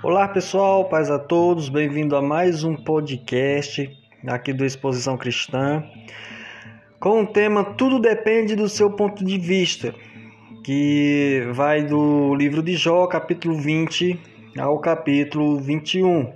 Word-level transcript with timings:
Olá 0.00 0.28
pessoal, 0.28 0.84
paz 0.84 1.10
a 1.10 1.18
todos, 1.18 1.68
bem-vindo 1.68 2.14
a 2.14 2.22
mais 2.22 2.62
um 2.62 2.76
podcast 2.76 3.90
aqui 4.28 4.52
do 4.52 4.64
Exposição 4.64 5.16
Cristã 5.16 5.82
com 7.00 7.22
o 7.22 7.26
tema 7.26 7.64
Tudo 7.64 7.98
Depende 7.98 8.54
do 8.54 8.68
Seu 8.68 8.92
Ponto 8.92 9.24
de 9.24 9.36
Vista, 9.36 9.92
que 10.62 11.42
vai 11.52 11.82
do 11.82 12.32
livro 12.36 12.62
de 12.62 12.76
Jó, 12.76 13.08
capítulo 13.08 13.58
20 13.58 14.20
ao 14.56 14.78
capítulo 14.78 15.58
21. 15.58 16.32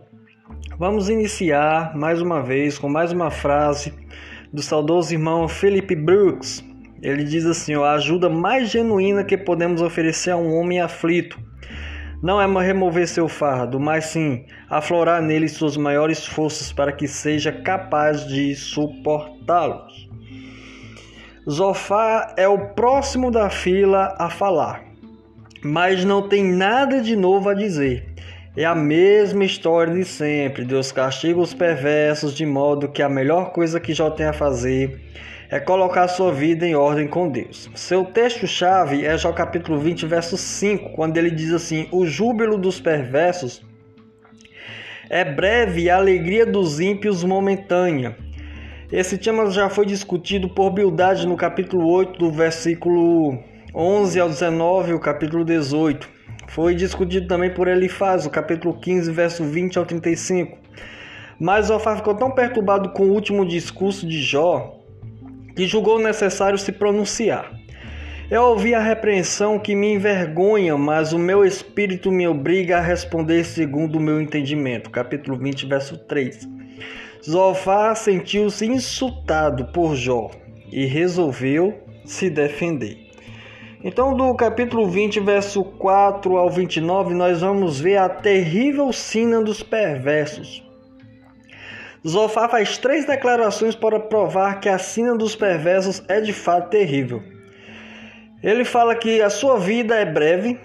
Vamos 0.77 1.09
iniciar 1.09 1.97
mais 1.97 2.21
uma 2.21 2.43
vez 2.43 2.77
com 2.81 2.89
mais 2.89 3.13
uma 3.13 3.31
frase 3.31 3.95
do 4.53 4.61
saudoso 4.61 5.15
irmão 5.15 5.47
Philip 5.47 5.95
Brooks. 5.95 6.65
Ele 7.01 7.23
diz 7.23 7.47
assim: 7.47 7.75
a 7.75 7.93
ajuda 7.93 8.29
mais 8.29 8.71
genuína 8.71 9.23
que 9.23 9.37
podemos 9.37 9.81
oferecer 9.81 10.33
a 10.33 10.37
um 10.37 10.53
homem 10.53 10.81
aflito 10.81 11.39
não 12.23 12.41
é 12.41 12.65
remover 12.65 13.09
seu 13.09 13.29
fardo, 13.29 13.81
mas 13.81 14.05
sim 14.07 14.45
aflorar 14.71 15.21
nele 15.21 15.49
suas 15.49 15.77
maiores 15.77 16.25
forças 16.25 16.73
para 16.73 16.93
que 16.93 17.09
seja 17.09 17.51
capaz 17.51 18.25
de 18.27 18.55
suportá-los. 18.55 20.09
Zofá 21.51 22.33
é 22.37 22.47
o 22.47 22.69
próximo 22.75 23.29
da 23.29 23.51
fila 23.51 24.15
a 24.17 24.31
falar, 24.31 24.85
mas 25.65 26.05
não 26.05 26.29
tem 26.29 26.45
nada 26.45 27.01
de 27.01 27.17
novo 27.17 27.49
a 27.49 27.55
dizer. 27.55 28.13
É 28.57 28.65
a 28.65 28.75
mesma 28.75 29.45
história 29.45 29.93
de 29.95 30.05
sempre. 30.05 30.65
Deus 30.65 30.93
castiga 30.93 31.41
os 31.41 31.55
perversos 31.55 32.35
de 32.35 32.45
modo 32.45 32.87
que 32.87 33.03
a 33.03 33.09
melhor 33.09 33.51
coisa 33.51 33.81
que 33.81 33.95
Jó 33.95 34.11
tem 34.11 34.27
a 34.27 34.33
fazer 34.33 35.01
é 35.53 35.61
colocar 35.61 36.09
sua 36.09 36.33
vida 36.33 36.67
em 36.67 36.75
ordem 36.75 37.07
com 37.07 37.29
Deus. 37.29 37.71
Seu 37.75 38.07
texto-chave 38.07 39.05
é 39.05 39.19
Jó 39.19 39.35
capítulo 39.35 39.79
20, 39.79 40.07
verso 40.07 40.39
5, 40.39 40.95
quando 40.95 41.19
ele 41.19 41.31
diz 41.31 41.53
assim: 41.53 41.87
O 41.93 42.07
júbilo 42.07 42.57
dos 42.57 42.81
perversos 42.81 43.63
é 45.11 45.23
breve 45.23 45.83
e 45.83 45.91
a 45.91 45.97
alegria 45.97 46.47
dos 46.47 46.81
ímpios 46.81 47.23
momentânea. 47.23 48.17
Esse 48.91 49.19
tema 49.19 49.51
já 49.51 49.69
foi 49.69 49.85
discutido 49.85 50.49
por 50.49 50.71
Bildade 50.71 51.27
no 51.27 51.37
capítulo 51.37 51.87
8, 51.87 52.19
do 52.19 52.31
versículo 52.31 53.39
11 53.75 54.21
ao 54.21 54.31
19, 54.31 54.95
o 54.95 54.99
capítulo 54.99 55.45
18. 55.45 56.09
Foi 56.49 56.75
discutido 56.75 57.27
também 57.27 57.53
por 57.53 57.69
Elifaz, 57.69 58.25
o 58.25 58.31
capítulo 58.31 58.81
15, 58.81 59.13
verso 59.13 59.45
20 59.45 59.79
ao 59.79 59.85
35. 59.85 60.57
Mas 61.39 61.67
Zofar 61.67 61.99
ficou 61.99 62.15
tão 62.15 62.31
perturbado 62.31 62.89
com 62.95 63.03
o 63.03 63.13
último 63.13 63.47
discurso 63.47 64.09
de 64.09 64.23
Jó 64.23 64.82
que 65.55 65.67
julgou 65.67 65.99
necessário 65.99 66.59
se 66.59 66.73
pronunciar. 66.73 67.53
Eu 68.31 68.45
ouvi 68.45 68.75
a 68.75 68.81
repreensão 68.81 69.59
que 69.59 69.75
me 69.75 69.93
envergonha, 69.93 70.77
mas 70.79 71.13
o 71.13 71.19
meu 71.19 71.45
espírito 71.45 72.11
me 72.11 72.27
obriga 72.27 72.79
a 72.79 72.81
responder 72.81 73.45
segundo 73.45 73.97
o 73.97 74.01
meu 74.01 74.21
entendimento. 74.23 74.89
Capítulo 74.91 75.37
20, 75.37 75.67
verso 75.67 75.99
3. 75.99 76.49
Zofar 77.29 77.95
sentiu-se 77.95 78.67
insultado 78.67 79.67
por 79.67 79.95
Jó 79.95 80.31
e 80.73 80.87
resolveu 80.87 81.79
se 82.05 82.31
defender. 82.31 82.99
Então, 83.85 84.17
do 84.17 84.35
capítulo 84.35 84.89
20, 84.89 85.21
verso 85.21 85.63
4 85.63 86.37
ao 86.37 86.49
29, 86.49 87.15
nós 87.15 87.41
vamos 87.41 87.81
ver 87.81 87.99
a 87.99 88.09
terrível 88.09 88.93
sina 88.93 89.43
dos 89.43 89.63
perversos. 89.63 90.65
Zofar 92.07 92.51
faz 92.51 92.79
três 92.79 93.05
declarações 93.05 93.77
para 93.77 94.01
provar 94.01 94.59
que 94.59 94.69
a 94.69 94.79
sina 94.79 95.17
dos 95.17 95.37
perversos 95.37 96.03
é 96.09 96.21
de 96.21 96.33
fato 96.33 96.71
terrível. 96.71 97.23
Ele 98.43 98.65
fala 98.65 98.95
que 98.97 99.23
a 99.23 99.31
sua 99.31 99.57
vida 99.57 99.95
é 99.95 100.05
breve, 100.05 100.59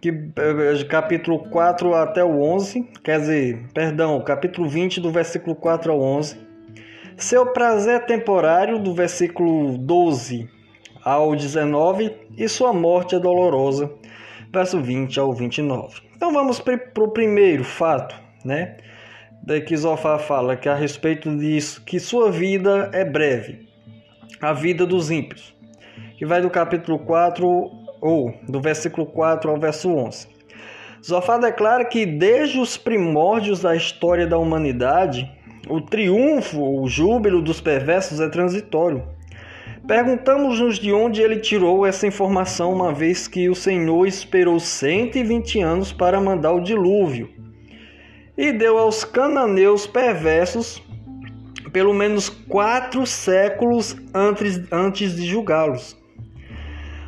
que 0.00 0.10
eh, 0.10 0.84
capítulo 0.88 1.50
4 1.50 1.92
até 1.94 2.22
o 2.22 2.40
11, 2.40 2.82
quer 3.02 3.18
dizer, 3.18 3.66
perdão, 3.74 4.20
capítulo 4.22 4.68
20 4.68 5.00
do 5.00 5.10
versículo 5.10 5.56
4 5.56 5.90
ao 5.90 6.00
11. 6.00 6.38
Seu 7.16 7.46
prazer 7.46 7.96
é 7.96 7.98
temporário 7.98 8.78
do 8.78 8.94
versículo 8.94 9.76
12 9.78 10.48
ao 11.02 11.34
19 11.34 12.14
e 12.36 12.48
sua 12.48 12.72
morte 12.72 13.16
é 13.16 13.18
dolorosa, 13.18 13.90
verso 14.52 14.80
20 14.80 15.18
ao 15.18 15.32
29. 15.32 16.00
Então 16.14 16.32
vamos 16.32 16.60
para 16.60 16.78
o 16.98 17.08
primeiro 17.08 17.64
fato, 17.64 18.14
né? 18.44 18.76
Que 19.64 19.76
Zofar 19.76 20.18
fala 20.18 20.56
que 20.56 20.68
a 20.68 20.74
respeito 20.74 21.30
disso, 21.36 21.80
que 21.84 22.00
sua 22.00 22.32
vida 22.32 22.90
é 22.92 23.04
breve, 23.04 23.68
a 24.40 24.52
vida 24.52 24.84
dos 24.84 25.08
ímpios, 25.08 25.54
que 26.18 26.26
vai 26.26 26.42
do 26.42 26.50
capítulo 26.50 26.98
4 26.98 27.46
ou 28.00 28.34
do 28.48 28.60
versículo 28.60 29.06
4 29.06 29.48
ao 29.48 29.56
verso 29.56 29.88
11. 29.88 30.26
Zofar 31.04 31.38
declara 31.38 31.84
que 31.84 32.04
desde 32.04 32.58
os 32.58 32.76
primórdios 32.76 33.60
da 33.60 33.76
história 33.76 34.26
da 34.26 34.36
humanidade, 34.36 35.30
o 35.68 35.80
triunfo, 35.80 36.60
o 36.60 36.88
júbilo 36.88 37.40
dos 37.40 37.60
perversos 37.60 38.18
é 38.18 38.28
transitório. 38.28 39.04
Perguntamos-nos 39.86 40.80
de 40.80 40.92
onde 40.92 41.22
ele 41.22 41.36
tirou 41.36 41.86
essa 41.86 42.04
informação, 42.04 42.72
uma 42.72 42.92
vez 42.92 43.28
que 43.28 43.48
o 43.48 43.54
Senhor 43.54 44.06
esperou 44.06 44.58
120 44.58 45.60
anos 45.60 45.92
para 45.92 46.20
mandar 46.20 46.50
o 46.50 46.60
dilúvio 46.60 47.35
e 48.36 48.52
deu 48.52 48.78
aos 48.78 49.04
cananeus 49.04 49.86
perversos 49.86 50.82
pelo 51.76 51.92
menos 51.92 52.30
quatro 52.30 53.04
séculos 53.04 53.96
antes, 54.14 54.60
antes 54.72 55.14
de 55.14 55.26
julgá-los. 55.26 55.94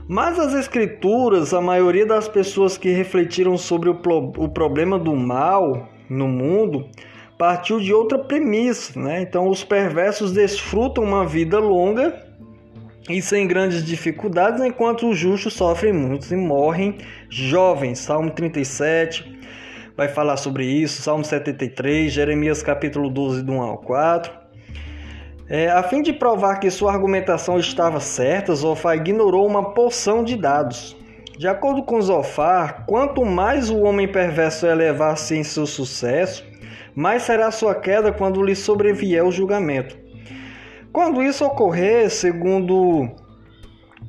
Mas 0.07 0.39
as 0.39 0.53
Escrituras, 0.53 1.55
a 1.55 1.61
maioria 1.61 2.05
das 2.05 2.29
pessoas 2.29 2.77
que 2.77 2.91
refletiram 2.91 3.57
sobre 3.57 3.89
o, 3.89 3.99
o 4.37 4.49
problema 4.49 4.99
do 4.99 5.17
mal 5.17 5.89
no 6.09 6.29
mundo, 6.29 6.87
partiu 7.39 7.81
de 7.81 7.95
outra 7.95 8.19
premissa. 8.19 9.01
Né? 9.01 9.23
Então, 9.23 9.49
os 9.49 9.65
perversos 9.65 10.33
desfrutam 10.33 11.03
uma 11.03 11.27
vida 11.27 11.59
longa 11.59 12.23
e 13.09 13.23
sem 13.23 13.47
grandes 13.47 13.83
dificuldades, 13.83 14.63
enquanto 14.63 15.09
os 15.09 15.17
justos 15.17 15.55
sofrem 15.55 15.95
muito 15.95 16.31
e 16.31 16.37
morrem 16.37 16.99
jovens. 17.31 18.01
Salmo 18.01 18.31
37, 18.31 19.38
vai 19.99 20.07
falar 20.07 20.37
sobre 20.37 20.65
isso, 20.65 21.03
Salmo 21.03 21.25
73, 21.25 22.13
Jeremias 22.13 22.63
capítulo 22.63 23.11
12, 23.11 23.43
do 23.43 23.55
1 23.55 23.63
ao 23.63 23.79
4. 23.79 24.33
É, 25.49 25.69
a 25.69 25.83
fim 25.83 26.03
de 26.03 26.13
provar 26.13 26.61
que 26.61 26.71
sua 26.71 26.93
argumentação 26.93 27.59
estava 27.59 27.99
certa, 27.99 28.55
Zofar 28.55 28.95
ignorou 28.95 29.45
uma 29.45 29.75
porção 29.75 30.23
de 30.23 30.37
dados. 30.37 30.97
De 31.37 31.49
acordo 31.49 31.83
com 31.83 32.01
Zofar, 32.01 32.85
quanto 32.87 33.25
mais 33.25 33.71
o 33.71 33.81
homem 33.81 34.07
perverso 34.07 34.69
elevar-se 34.69 35.35
em 35.35 35.43
seu 35.43 35.67
sucesso, 35.67 36.47
mais 36.95 37.25
será 37.25 37.51
sua 37.51 37.75
queda 37.75 38.13
quando 38.13 38.41
lhe 38.41 38.55
sobrevier 38.55 39.27
o 39.27 39.33
julgamento. 39.33 39.99
Quando 40.93 41.21
isso 41.21 41.45
ocorrer, 41.45 42.09
segundo 42.09 43.11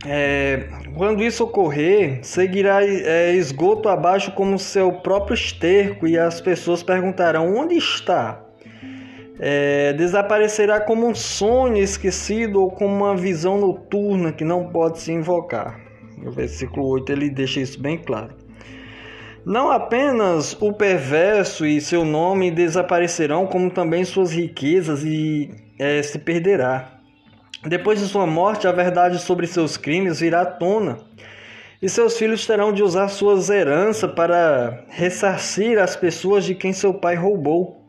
é, 0.05 0.69
quando 0.95 1.23
isso 1.23 1.43
ocorrer, 1.43 2.19
seguirá 2.23 2.85
é, 2.85 3.33
esgoto 3.33 3.89
abaixo 3.89 4.31
como 4.31 4.57
seu 4.57 4.93
próprio 4.93 5.33
esterco 5.33 6.07
e 6.07 6.17
as 6.17 6.39
pessoas 6.39 6.81
perguntarão 6.81 7.55
onde 7.55 7.75
está. 7.75 8.45
É, 9.41 9.93
desaparecerá 9.93 10.81
como 10.81 11.07
um 11.07 11.15
sonho 11.15 11.77
esquecido 11.77 12.61
ou 12.61 12.71
como 12.71 12.93
uma 12.93 13.15
visão 13.15 13.57
noturna 13.57 14.31
que 14.31 14.43
não 14.43 14.67
pode 14.67 14.99
se 14.99 15.11
invocar. 15.11 15.79
No 16.17 16.31
versículo 16.31 16.87
8 16.87 17.11
ele 17.11 17.29
deixa 17.29 17.59
isso 17.59 17.81
bem 17.81 17.97
claro. 17.97 18.33
Não 19.45 19.71
apenas 19.71 20.55
o 20.61 20.73
perverso 20.73 21.65
e 21.65 21.79
seu 21.79 22.03
nome 22.03 22.51
desaparecerão, 22.51 23.47
como 23.47 23.71
também 23.71 24.03
suas 24.03 24.33
riquezas 24.33 25.03
e 25.03 25.49
é, 25.77 26.03
se 26.03 26.19
perderá. 26.19 26.98
Depois 27.65 27.99
de 27.99 28.07
sua 28.07 28.25
morte, 28.25 28.69
a 28.69 28.71
verdade 28.71 29.19
sobre 29.19 29.45
seus 29.45 29.75
crimes 29.75 30.21
virá 30.21 30.41
à 30.41 30.45
tona, 30.45 30.97
e 31.81 31.89
seus 31.89 32.17
filhos 32.17 32.47
terão 32.47 32.71
de 32.71 32.81
usar 32.81 33.09
suas 33.09 33.49
heranças 33.49 34.09
para 34.13 34.85
ressarcir 34.87 35.77
as 35.77 35.93
pessoas 35.93 36.45
de 36.45 36.55
quem 36.55 36.71
seu 36.71 36.93
pai 36.93 37.15
roubou. 37.15 37.83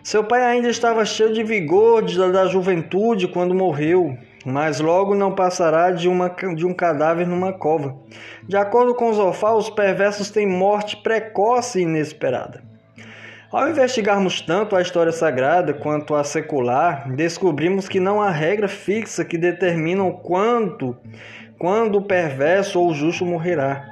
Seu 0.00 0.22
pai 0.22 0.44
ainda 0.44 0.68
estava 0.68 1.04
cheio 1.04 1.32
de 1.32 1.42
vigor 1.42 2.02
da 2.30 2.46
juventude 2.46 3.26
quando 3.26 3.52
morreu, 3.52 4.16
mas 4.46 4.78
logo 4.78 5.16
não 5.16 5.34
passará 5.34 5.90
de, 5.90 6.08
uma, 6.08 6.28
de 6.28 6.64
um 6.64 6.72
cadáver 6.72 7.26
numa 7.26 7.52
cova. 7.52 7.96
De 8.46 8.56
acordo 8.56 8.94
com 8.94 9.12
Zofá, 9.12 9.52
os 9.54 9.68
perversos 9.68 10.30
têm 10.30 10.46
morte 10.46 10.96
precoce 10.98 11.80
e 11.80 11.82
inesperada. 11.82 12.69
Ao 13.52 13.68
investigarmos 13.68 14.40
tanto 14.40 14.76
a 14.76 14.80
história 14.80 15.10
sagrada 15.10 15.74
quanto 15.74 16.14
a 16.14 16.22
secular, 16.22 17.12
descobrimos 17.12 17.88
que 17.88 17.98
não 17.98 18.22
há 18.22 18.30
regra 18.30 18.68
fixa 18.68 19.24
que 19.24 19.36
determina 19.36 20.04
o 20.04 20.12
quanto, 20.18 20.96
quando 21.58 21.96
o 21.96 22.02
perverso 22.02 22.78
ou 22.78 22.90
o 22.90 22.94
justo 22.94 23.26
morrerá. 23.26 23.84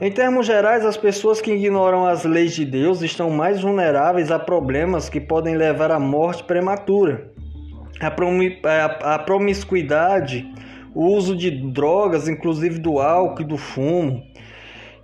Em 0.00 0.12
termos 0.12 0.46
gerais, 0.46 0.84
as 0.84 0.96
pessoas 0.96 1.40
que 1.40 1.52
ignoram 1.52 2.06
as 2.06 2.24
leis 2.24 2.54
de 2.54 2.64
Deus 2.64 3.02
estão 3.02 3.30
mais 3.30 3.60
vulneráveis 3.62 4.30
a 4.30 4.38
problemas 4.38 5.08
que 5.08 5.20
podem 5.20 5.56
levar 5.56 5.90
à 5.90 5.98
morte 5.98 6.44
prematura. 6.44 7.32
A 8.00 9.18
promiscuidade, 9.18 10.48
o 10.94 11.06
uso 11.06 11.36
de 11.36 11.50
drogas, 11.50 12.28
inclusive 12.28 12.78
do 12.78 13.00
álcool 13.00 13.42
e 13.42 13.44
do 13.44 13.56
fumo, 13.56 14.22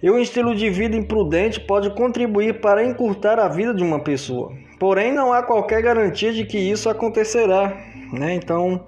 E 0.03 0.11
um 0.11 0.19
estilo 0.19 0.55
de 0.55 0.71
vida 0.71 0.97
imprudente 0.97 1.61
pode 1.61 1.91
contribuir 1.91 2.61
para 2.61 2.83
encurtar 2.83 3.39
a 3.39 3.49
vida 3.49 3.75
de 3.75 3.83
uma 3.83 4.01
pessoa. 4.01 4.53
Porém, 4.79 5.13
não 5.13 5.31
há 5.31 5.43
qualquer 5.43 5.83
garantia 5.83 6.33
de 6.33 6.45
que 6.47 6.59
isso 6.59 6.89
acontecerá. 6.89 7.77
Né? 8.13 8.35
Então, 8.35 8.87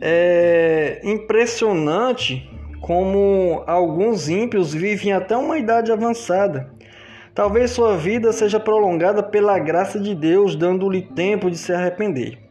é 0.00 1.00
impressionante 1.02 2.48
como 2.80 3.64
alguns 3.66 4.28
ímpios 4.28 4.72
vivem 4.72 5.12
até 5.12 5.36
uma 5.36 5.58
idade 5.58 5.90
avançada. 5.90 6.70
Talvez 7.34 7.72
sua 7.72 7.96
vida 7.96 8.32
seja 8.32 8.60
prolongada 8.60 9.22
pela 9.22 9.58
graça 9.58 9.98
de 9.98 10.14
Deus, 10.14 10.54
dando-lhe 10.54 11.02
tempo 11.02 11.50
de 11.50 11.58
se 11.58 11.72
arrepender. 11.72 12.43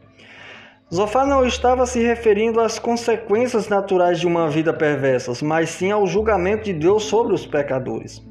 Zofar 0.92 1.26
não 1.26 1.46
estava 1.46 1.86
se 1.86 2.02
referindo 2.02 2.60
às 2.60 2.78
consequências 2.78 3.68
naturais 3.68 4.20
de 4.20 4.26
uma 4.26 4.48
vida 4.50 4.72
perversa, 4.72 5.32
mas 5.42 5.70
sim 5.70 5.90
ao 5.90 6.06
julgamento 6.06 6.64
de 6.64 6.72
Deus 6.72 7.04
sobre 7.04 7.34
os 7.34 7.46
pecadores. 7.46 8.22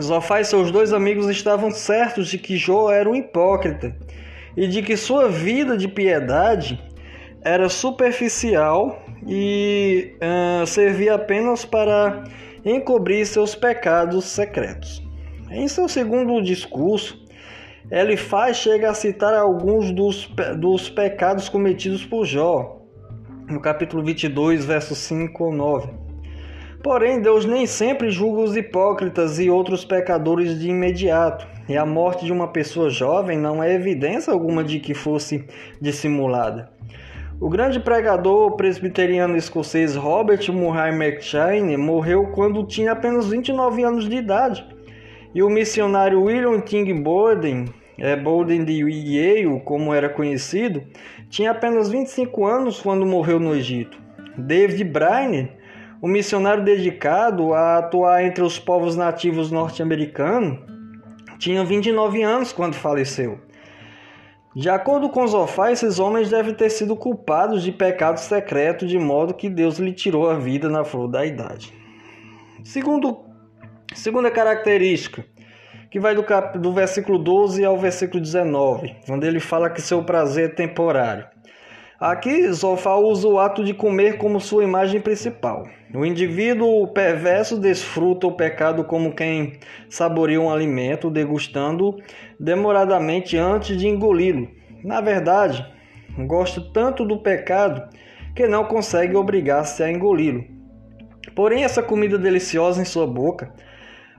Zofar 0.00 0.40
e 0.40 0.44
seus 0.44 0.70
dois 0.70 0.92
amigos 0.92 1.28
estavam 1.28 1.70
certos 1.70 2.28
de 2.28 2.38
que 2.38 2.56
Jó 2.56 2.90
era 2.90 3.08
um 3.08 3.14
hipócrita 3.14 3.94
e 4.56 4.66
de 4.66 4.82
que 4.82 4.96
sua 4.96 5.28
vida 5.28 5.76
de 5.76 5.88
piedade 5.88 6.82
era 7.42 7.68
superficial 7.68 9.02
e 9.26 10.14
uh, 10.16 10.66
servia 10.66 11.14
apenas 11.14 11.64
para 11.64 12.24
encobrir 12.64 13.26
seus 13.26 13.54
pecados 13.54 14.24
secretos. 14.24 15.02
Em 15.50 15.68
seu 15.68 15.88
segundo 15.88 16.40
discurso, 16.40 17.21
Elifaz 17.90 18.56
chega 18.56 18.90
a 18.90 18.94
citar 18.94 19.34
alguns 19.34 19.90
dos, 19.90 20.30
dos 20.58 20.88
pecados 20.88 21.48
cometidos 21.48 22.04
por 22.04 22.24
Jó, 22.24 22.80
no 23.48 23.60
capítulo 23.60 24.02
22, 24.02 24.64
versos 24.64 24.98
5 24.98 25.44
ou 25.44 25.52
9. 25.52 25.88
Porém, 26.82 27.20
Deus 27.20 27.44
nem 27.44 27.66
sempre 27.66 28.10
julga 28.10 28.42
os 28.42 28.56
hipócritas 28.56 29.38
e 29.38 29.50
outros 29.50 29.84
pecadores 29.84 30.58
de 30.58 30.68
imediato, 30.68 31.46
e 31.68 31.76
a 31.76 31.86
morte 31.86 32.24
de 32.24 32.32
uma 32.32 32.48
pessoa 32.48 32.90
jovem 32.90 33.38
não 33.38 33.62
é 33.62 33.72
evidência 33.74 34.32
alguma 34.32 34.64
de 34.64 34.80
que 34.80 34.94
fosse 34.94 35.44
dissimulada. 35.80 36.70
O 37.40 37.48
grande 37.48 37.80
pregador 37.80 38.52
presbiteriano 38.52 39.36
escocês 39.36 39.96
Robert 39.96 40.48
Murray 40.52 40.94
McShane 40.94 41.76
morreu 41.76 42.28
quando 42.28 42.64
tinha 42.64 42.92
apenas 42.92 43.28
29 43.28 43.82
anos 43.82 44.08
de 44.08 44.16
idade. 44.16 44.64
E 45.34 45.42
o 45.42 45.48
missionário 45.48 46.22
William 46.22 46.60
King 46.60 46.92
Borden, 46.94 47.66
é, 47.98 48.14
Borden 48.14 48.64
de 48.64 48.82
Yale, 48.82 49.60
como 49.64 49.94
era 49.94 50.08
conhecido, 50.08 50.82
tinha 51.30 51.50
apenas 51.50 51.88
25 51.88 52.44
anos 52.44 52.80
quando 52.80 53.06
morreu 53.06 53.40
no 53.40 53.54
Egito. 53.54 53.96
David 54.36 54.84
Brainerd, 54.84 55.50
o 56.02 56.08
missionário 56.08 56.62
dedicado 56.64 57.54
a 57.54 57.78
atuar 57.78 58.24
entre 58.24 58.44
os 58.44 58.58
povos 58.58 58.96
nativos 58.96 59.50
norte-americanos, 59.50 60.58
tinha 61.38 61.64
29 61.64 62.22
anos 62.22 62.52
quando 62.52 62.74
faleceu. 62.74 63.38
De 64.54 64.68
acordo 64.68 65.08
com 65.08 65.26
Zofá, 65.26 65.72
esses 65.72 65.98
homens 65.98 66.28
devem 66.28 66.52
ter 66.52 66.68
sido 66.68 66.94
culpados 66.94 67.62
de 67.62 67.72
pecado 67.72 68.18
secreto, 68.18 68.86
de 68.86 68.98
modo 68.98 69.32
que 69.32 69.48
Deus 69.48 69.78
lhe 69.78 69.92
tirou 69.92 70.28
a 70.28 70.34
vida 70.34 70.68
na 70.68 70.84
flor 70.84 71.08
da 71.08 71.24
idade. 71.24 71.72
Segundo, 72.62 73.31
segunda 73.94 74.30
característica, 74.30 75.24
que 75.90 76.00
vai 76.00 76.14
do, 76.14 76.22
cap, 76.22 76.58
do 76.58 76.72
versículo 76.72 77.18
12 77.18 77.64
ao 77.64 77.76
versículo 77.76 78.20
19, 78.20 78.96
onde 79.10 79.26
ele 79.26 79.40
fala 79.40 79.70
que 79.70 79.82
seu 79.82 80.02
prazer 80.02 80.50
é 80.50 80.54
temporário. 80.54 81.26
Aqui, 82.00 82.50
Zofá 82.52 82.96
usa 82.96 83.28
o 83.28 83.38
ato 83.38 83.62
de 83.62 83.72
comer 83.72 84.18
como 84.18 84.40
sua 84.40 84.64
imagem 84.64 85.00
principal. 85.00 85.62
O 85.94 86.04
indivíduo 86.04 86.88
perverso 86.88 87.56
desfruta 87.56 88.26
o 88.26 88.32
pecado 88.32 88.82
como 88.82 89.14
quem 89.14 89.60
saboreia 89.88 90.40
um 90.40 90.50
alimento, 90.50 91.08
degustando 91.08 91.96
demoradamente 92.40 93.36
antes 93.36 93.76
de 93.78 93.86
engoli-lo. 93.86 94.48
Na 94.82 95.00
verdade, 95.00 95.64
gosta 96.26 96.60
tanto 96.72 97.04
do 97.04 97.18
pecado 97.18 97.88
que 98.34 98.48
não 98.48 98.64
consegue 98.64 99.14
obrigar-se 99.14 99.82
a 99.82 99.88
engoli-lo. 99.88 100.44
Porém, 101.36 101.62
essa 101.62 101.84
comida 101.84 102.18
deliciosa 102.18 102.82
em 102.82 102.84
sua 102.84 103.06
boca 103.06 103.52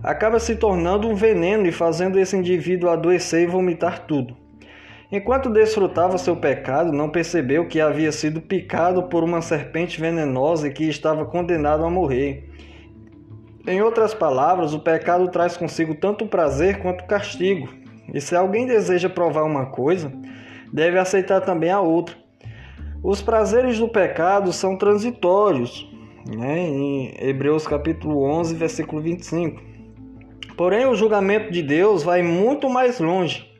acaba 0.01 0.39
se 0.39 0.55
tornando 0.55 1.07
um 1.07 1.15
veneno 1.15 1.67
e 1.67 1.71
fazendo 1.71 2.19
esse 2.19 2.35
indivíduo 2.35 2.89
adoecer 2.89 3.43
e 3.43 3.47
vomitar 3.47 4.05
tudo. 4.05 4.35
Enquanto 5.11 5.49
desfrutava 5.49 6.17
seu 6.17 6.35
pecado, 6.35 6.91
não 6.91 7.07
percebeu 7.07 7.67
que 7.67 7.79
havia 7.79 8.11
sido 8.11 8.41
picado 8.41 9.03
por 9.03 9.23
uma 9.23 9.41
serpente 9.41 10.01
venenosa 10.01 10.67
e 10.67 10.71
que 10.71 10.85
estava 10.89 11.23
condenado 11.23 11.85
a 11.85 11.89
morrer. 11.89 12.49
Em 13.67 13.79
outras 13.79 14.13
palavras, 14.13 14.73
o 14.73 14.79
pecado 14.79 15.27
traz 15.27 15.55
consigo 15.55 15.93
tanto 15.93 16.25
prazer 16.25 16.79
quanto 16.79 17.05
castigo. 17.05 17.69
E 18.11 18.19
se 18.19 18.35
alguém 18.35 18.65
deseja 18.65 19.07
provar 19.07 19.43
uma 19.43 19.67
coisa, 19.67 20.11
deve 20.73 20.97
aceitar 20.97 21.41
também 21.41 21.69
a 21.69 21.79
outra. 21.79 22.15
Os 23.03 23.21
prazeres 23.21 23.77
do 23.77 23.87
pecado 23.87 24.51
são 24.51 24.77
transitórios, 24.77 25.87
né? 26.25 26.59
em 26.59 27.13
Hebreus 27.19 27.67
capítulo 27.67 28.23
11, 28.23 28.55
versículo 28.55 29.01
25. 29.01 29.61
Porém, 30.55 30.85
o 30.85 30.95
julgamento 30.95 31.51
de 31.51 31.61
Deus 31.61 32.03
vai 32.03 32.21
muito 32.21 32.69
mais 32.69 32.99
longe. 32.99 33.51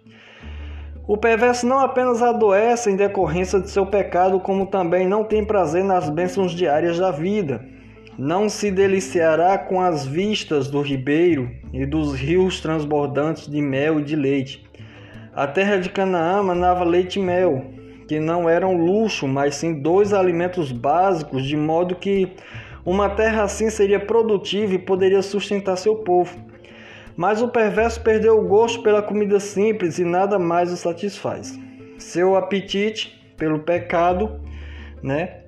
O 1.06 1.18
perverso 1.18 1.66
não 1.66 1.80
apenas 1.80 2.22
adoece 2.22 2.90
em 2.90 2.95
decorrência 2.95 3.60
de 3.60 3.69
seu 3.69 3.86
pecado, 3.86 4.40
como 4.40 4.68
também 4.68 5.06
não 5.07 5.24
tem 5.24 5.44
prazer 5.44 5.84
nas 5.84 6.10
bênçãos 6.10 6.54
diárias 6.54 6.98
da 6.98 7.12
vida. 7.12 7.66
Não 8.18 8.48
se 8.48 8.72
deliciará 8.72 9.57
com 9.57 9.81
as 9.81 10.06
vistas 10.06 10.69
do 10.69 10.81
ribeiro 10.81 11.51
e 11.74 11.86
dos 11.86 12.13
rios 12.13 12.62
transbordantes 12.62 13.50
de 13.50 13.62
mel 13.62 14.00
e 14.00 14.04
de 14.04 14.16
leite. 14.16 14.63
A 15.36 15.48
terra 15.48 15.78
de 15.78 15.90
Canaã 15.90 16.44
manava 16.44 16.84
leite 16.84 17.19
e 17.19 17.22
mel, 17.22 17.66
que 18.07 18.19
não 18.19 18.48
eram 18.48 18.78
luxo, 18.78 19.28
mas 19.28 19.56
sim 19.56 19.81
dois 19.81 20.13
alimentos 20.13 20.72
básicos, 20.72 21.44
de 21.44 21.57
modo 21.57 21.95
que 21.95 22.31
uma 22.86 23.10
terra 23.10 23.44
assim 23.44 23.69
seria 23.69 24.00
produtiva 24.00 24.75
e 24.75 24.80
poderia 24.80 25.22
sustentar 25.22 25.75
seu 25.75 25.95
povo. 25.95 26.52
Mas 27.15 27.42
o 27.42 27.48
perverso 27.48 28.01
perdeu 28.01 28.39
o 28.39 28.48
gosto 28.48 28.81
pela 28.81 29.01
comida 29.01 29.39
simples 29.39 30.00
e 30.00 30.04
nada 30.04 30.39
mais 30.39 30.71
o 30.71 30.77
satisfaz. 30.77 31.57
Seu 31.98 32.36
apetite 32.36 33.21
pelo 33.38 33.60
pecado, 33.60 34.39
né? 35.01 35.42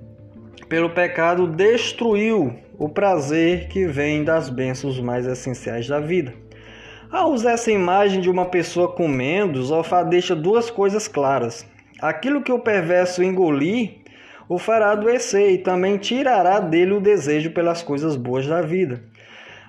Pelo 0.70 0.90
pecado 0.90 1.48
destruiu 1.48 2.54
o 2.78 2.90
prazer 2.90 3.68
que 3.68 3.86
vem 3.86 4.24
das 4.24 4.50
bênçãos 4.50 5.00
mais 5.00 5.26
essenciais 5.26 5.88
da 5.88 6.00
vida. 6.00 6.34
Ao 7.12 7.32
usar 7.32 7.52
essa 7.52 7.72
imagem 7.72 8.20
de 8.20 8.30
uma 8.30 8.46
pessoa 8.46 8.92
comendo, 8.92 9.64
Zofá 9.64 10.04
deixa 10.04 10.36
duas 10.36 10.70
coisas 10.70 11.08
claras. 11.08 11.66
Aquilo 12.02 12.42
que 12.42 12.52
o 12.52 12.60
perverso 12.60 13.24
engolir 13.24 14.06
o 14.48 14.60
fará 14.60 14.92
adoecer 14.92 15.52
e 15.52 15.58
também 15.58 15.98
tirará 15.98 16.60
dele 16.60 16.94
o 16.94 17.02
desejo 17.02 17.52
pelas 17.52 17.82
coisas 17.82 18.16
boas 18.16 18.46
da 18.46 18.62
vida. 18.62 19.02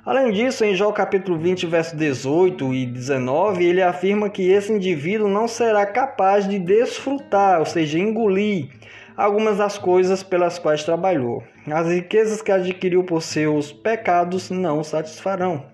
Além 0.07 0.31
disso, 0.31 0.65
em 0.65 0.73
Jó 0.73 0.93
capítulo 0.93 1.37
20, 1.37 1.67
versos 1.67 1.99
18 1.99 2.73
e 2.73 2.87
19, 2.87 3.65
ele 3.65 3.83
afirma 3.83 4.31
que 4.31 4.49
esse 4.49 4.73
indivíduo 4.73 5.29
não 5.29 5.49
será 5.49 5.85
capaz 5.85 6.49
de 6.49 6.61
desfrutar, 6.61 7.59
ou 7.59 7.67
seja, 7.67 7.99
engolir 7.99 8.69
algumas 9.17 9.59
das 9.59 9.77
coisas 9.77 10.23
pelas 10.23 10.61
quais 10.61 10.85
trabalhou. 10.85 11.43
As 11.69 11.89
riquezas 11.89 12.41
que 12.41 12.53
adquiriu 12.53 13.03
por 13.03 13.21
seus 13.21 13.73
pecados 13.73 14.49
não 14.49 14.85
satisfarão. 14.85 15.67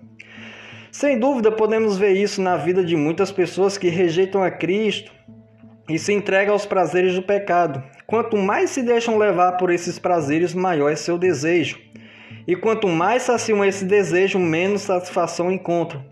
Sem 0.91 1.19
dúvida, 1.19 1.51
podemos 1.51 1.95
ver 1.95 2.13
isso 2.13 2.41
na 2.41 2.57
vida 2.57 2.83
de 2.83 2.95
muitas 2.95 3.31
pessoas 3.31 3.77
que 3.77 3.87
rejeitam 3.87 4.41
a 4.41 4.49
Cristo 4.49 5.11
e 5.87 5.99
se 5.99 6.11
entregam 6.11 6.53
aos 6.53 6.65
prazeres 6.65 7.13
do 7.13 7.21
pecado. 7.21 7.83
Quanto 8.07 8.35
mais 8.35 8.71
se 8.71 8.81
deixam 8.81 9.15
levar 9.15 9.57
por 9.57 9.69
esses 9.69 9.99
prazeres, 9.99 10.55
maior 10.55 10.89
é 10.89 10.95
seu 10.95 11.19
desejo. 11.19 11.77
E 12.47 12.55
quanto 12.55 12.87
mais 12.87 13.23
saciam 13.23 13.63
esse 13.63 13.85
desejo, 13.85 14.37
menos 14.37 14.81
satisfação 14.81 15.51
encontram. 15.51 16.03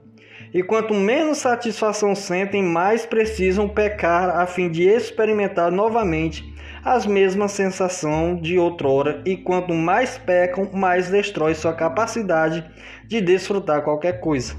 E 0.54 0.62
quanto 0.62 0.94
menos 0.94 1.38
satisfação 1.38 2.14
sentem, 2.14 2.62
mais 2.62 3.06
precisam 3.06 3.70
pecar 3.70 4.38
a 4.38 4.46
fim 4.46 4.70
de 4.70 4.84
experimentar 4.84 5.72
novamente 5.72 6.52
as 6.84 7.06
mesmas 7.06 7.52
sensações 7.52 8.42
de 8.42 8.58
outrora. 8.58 9.22
E 9.26 9.38
quanto 9.38 9.74
mais 9.74 10.18
pecam, 10.18 10.70
mais 10.74 11.10
destrói 11.10 11.54
sua 11.54 11.74
capacidade 11.74 12.66
de 13.08 13.22
desfrutar 13.22 13.84
qualquer 13.84 14.20
coisa. 14.20 14.56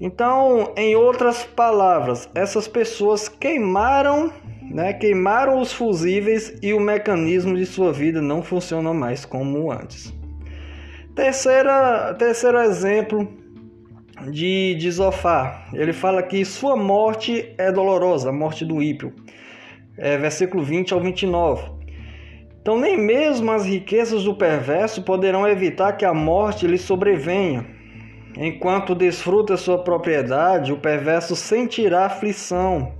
Então, 0.00 0.72
em 0.76 0.96
outras 0.96 1.44
palavras, 1.44 2.28
essas 2.34 2.66
pessoas 2.66 3.28
queimaram, 3.28 4.32
né, 4.62 4.94
queimaram 4.94 5.60
os 5.60 5.72
fusíveis 5.72 6.56
e 6.62 6.72
o 6.72 6.80
mecanismo 6.80 7.54
de 7.54 7.66
sua 7.66 7.92
vida 7.92 8.22
não 8.22 8.42
funciona 8.42 8.94
mais 8.94 9.26
como 9.26 9.70
antes. 9.70 10.19
Terceira, 11.20 12.14
terceiro 12.14 12.58
exemplo 12.60 13.28
de, 14.30 14.74
de 14.76 14.90
Zofar. 14.90 15.68
Ele 15.74 15.92
fala 15.92 16.22
que 16.22 16.42
sua 16.46 16.76
morte 16.76 17.52
é 17.58 17.70
dolorosa, 17.70 18.30
a 18.30 18.32
morte 18.32 18.64
do 18.64 18.82
ímpio. 18.82 19.12
É, 19.98 20.16
versículo 20.16 20.64
20 20.64 20.94
ao 20.94 21.00
29. 21.00 21.72
Então, 22.62 22.80
nem 22.80 22.96
mesmo 22.96 23.52
as 23.52 23.66
riquezas 23.66 24.24
do 24.24 24.34
perverso 24.34 25.02
poderão 25.02 25.46
evitar 25.46 25.92
que 25.92 26.06
a 26.06 26.14
morte 26.14 26.66
lhe 26.66 26.78
sobrevenha. 26.78 27.66
Enquanto 28.34 28.94
desfruta 28.94 29.58
sua 29.58 29.76
propriedade, 29.76 30.72
o 30.72 30.78
perverso 30.78 31.36
sentirá 31.36 32.06
aflição, 32.06 32.94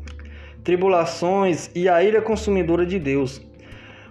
tribulações 0.63 1.71
e 1.75 1.89
a 1.89 2.03
ira 2.05 2.21
consumidora 2.21 2.85
de 2.85 2.99
Deus. 2.99 3.41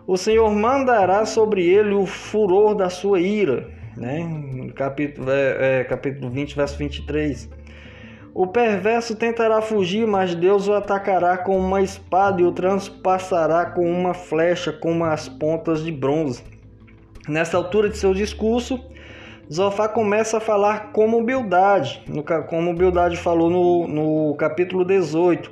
O 0.07 0.17
Senhor 0.17 0.49
mandará 0.49 1.27
sobre 1.27 1.63
ele 1.63 1.93
o 1.93 2.07
furor 2.07 2.73
da 2.73 2.89
sua 2.89 3.19
ira. 3.19 3.77
Né? 3.99 4.71
Capítulo, 4.75 5.29
é, 5.29 5.81
é, 5.81 5.83
capítulo 5.83 6.29
20, 6.29 6.55
verso 6.55 6.77
23. 6.77 7.49
O 8.33 8.47
perverso 8.47 9.13
tentará 9.15 9.61
fugir, 9.61 10.07
mas 10.07 10.33
Deus 10.33 10.69
o 10.69 10.73
atacará 10.73 11.37
com 11.37 11.59
uma 11.59 11.81
espada 11.81 12.41
e 12.41 12.45
o 12.45 12.51
transpassará 12.53 13.65
com 13.65 13.91
uma 13.91 14.13
flecha 14.13 14.71
com 14.71 15.03
as 15.03 15.27
pontas 15.27 15.83
de 15.83 15.91
bronze. 15.91 16.41
Nessa 17.27 17.57
altura 17.57 17.89
de 17.89 17.97
seu 17.97 18.13
discurso, 18.13 18.79
Zofá 19.51 19.89
começa 19.89 20.37
a 20.37 20.39
falar 20.39 20.93
como 20.93 21.17
humildade, 21.17 22.01
como 22.47 22.71
humildade 22.71 23.17
falou 23.17 23.49
no, 23.49 23.87
no 23.87 24.35
capítulo 24.35 24.85
18. 24.85 25.51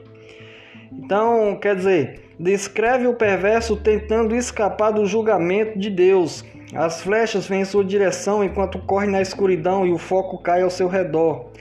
Então, 0.94 1.58
quer 1.60 1.76
dizer, 1.76 2.22
descreve 2.40 3.08
o 3.08 3.16
perverso 3.16 3.76
tentando 3.76 4.34
escapar 4.34 4.92
do 4.92 5.06
julgamento 5.06 5.78
de 5.78 5.90
Deus. 5.90 6.46
As 6.74 7.02
flechas 7.02 7.48
vêm 7.48 7.62
em 7.62 7.66
sua 7.66 7.84
direção 7.84 8.44
enquanto 8.44 8.80
corre 8.80 9.08
na 9.08 9.22
escuridão 9.22 9.86
e 9.86 9.92
o 9.92 9.98
foco 9.98 10.38
cai 10.40 10.62
ao 10.62 10.70
seu 10.70 10.88
redor. 10.88 11.52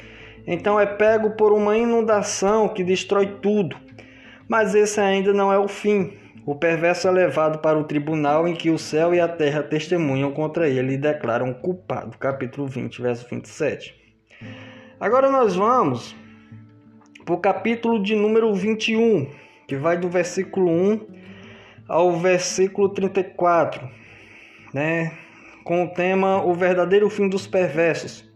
Então 0.46 0.78
é 0.78 0.86
pego 0.86 1.30
por 1.30 1.52
uma 1.52 1.76
inundação 1.76 2.68
que 2.68 2.82
destrói 2.82 3.38
tudo. 3.40 3.76
Mas 4.48 4.74
esse 4.74 5.00
ainda 5.00 5.32
não 5.32 5.52
é 5.52 5.58
o 5.58 5.68
fim. 5.68 6.12
O 6.44 6.54
perverso 6.54 7.08
é 7.08 7.10
levado 7.10 7.58
para 7.58 7.78
o 7.78 7.84
tribunal 7.84 8.46
em 8.46 8.54
que 8.54 8.70
o 8.70 8.78
céu 8.78 9.12
e 9.12 9.20
a 9.20 9.26
terra 9.26 9.62
testemunham 9.62 10.30
contra 10.30 10.68
ele 10.68 10.94
e 10.94 10.98
declaram 10.98 11.52
culpado. 11.52 12.16
Capítulo 12.18 12.68
20, 12.68 13.02
verso 13.02 13.26
27. 13.28 13.94
Agora 15.00 15.30
nós 15.30 15.56
vamos 15.56 16.14
para 17.24 17.34
o 17.34 17.38
capítulo 17.38 18.00
de 18.00 18.14
número 18.14 18.54
21, 18.54 19.28
que 19.66 19.74
vai 19.74 19.98
do 19.98 20.08
versículo 20.08 20.70
1 20.70 21.06
ao 21.88 22.12
versículo 22.12 22.88
34, 22.90 23.88
né? 24.76 25.10
com 25.64 25.84
o 25.84 25.88
tema 25.88 26.44
O 26.44 26.52
verdadeiro 26.52 27.08
fim 27.08 27.30
dos 27.30 27.46
perversos. 27.46 28.30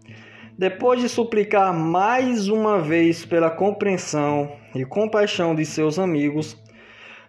Depois 0.57 1.01
de 1.01 1.09
suplicar 1.09 1.73
mais 1.75 2.49
uma 2.49 2.81
vez 2.81 3.27
pela 3.27 3.51
compreensão 3.51 4.51
e 4.75 4.83
compaixão 4.87 5.55
de 5.55 5.67
seus 5.67 5.99
amigos, 5.99 6.59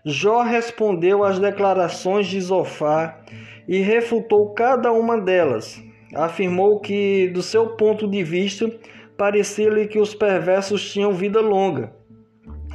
Jó 0.06 0.44
respondeu 0.44 1.26
às 1.26 1.40
declarações 1.40 2.28
de 2.28 2.40
Zofá 2.40 3.20
e 3.68 3.80
refutou 3.80 4.54
cada 4.54 4.94
uma 4.94 5.20
delas. 5.20 5.84
Afirmou 6.16 6.80
que, 6.80 7.28
do 7.28 7.44
seu 7.44 7.76
ponto 7.76 8.10
de 8.10 8.24
vista, 8.24 8.72
parecia-lhe 9.18 9.88
que 9.88 10.00
os 10.00 10.16
perversos 10.16 10.90
tinham 10.90 11.14
vida 11.14 11.42
longa. 11.42 11.94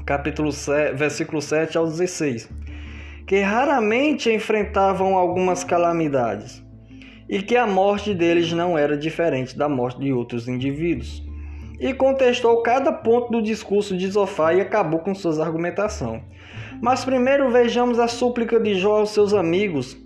Capítulo 0.05 0.53
7, 0.53 0.95
versículo 0.95 1.41
7 1.41 1.79
ao 1.79 1.87
16. 1.87 2.49
Que 3.27 3.41
raramente 3.41 4.31
enfrentavam 4.31 5.17
algumas 5.17 5.65
calamidades 5.65 6.65
e 7.29 7.43
que 7.43 7.57
a 7.57 7.67
morte 7.67 8.15
deles 8.15 8.53
não 8.53 8.79
era 8.79 8.97
diferente 8.97 9.57
da 9.57 9.69
morte 9.69 10.01
de 10.01 10.13
outros 10.13 10.49
indivíduos. 10.49 11.25
E 11.79 11.93
contestou 11.93 12.63
cada 12.63 12.93
ponto 12.93 13.33
do 13.33 13.43
discurso 13.43 13.97
de 13.97 14.09
Zofá 14.09 14.55
e 14.55 14.61
acabou 14.61 15.01
com 15.01 15.15
suas 15.15 15.39
argumentações. 15.39 16.23
Mas 16.81 17.05
primeiro 17.05 17.51
vejamos 17.51 17.99
a 17.99 18.09
súplica 18.09 18.59
de 18.61 18.75
Jó 18.75 19.01
aos 19.01 19.11
seus 19.11 19.35
amigos, 19.35 19.97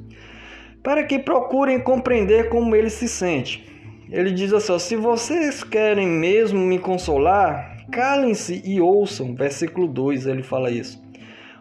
para 0.83 1.05
que 1.05 1.19
procurem 1.19 1.79
compreender 1.79 2.49
como 2.49 2.75
ele 2.75 2.91
se 2.91 3.07
sente. 3.07 3.65
Ele 4.11 4.33
diz 4.33 4.53
assim: 4.53 4.79
Se 4.79 4.97
vocês 4.97 5.63
querem 5.63 6.07
mesmo 6.09 6.59
me 6.59 6.79
consolar, 6.79 7.87
calem-se 7.93 8.63
e 8.65 8.81
ouçam. 8.81 9.35
Versículo 9.35 9.87
2 9.87 10.27
ele 10.27 10.43
fala 10.43 10.71
isso. 10.71 11.00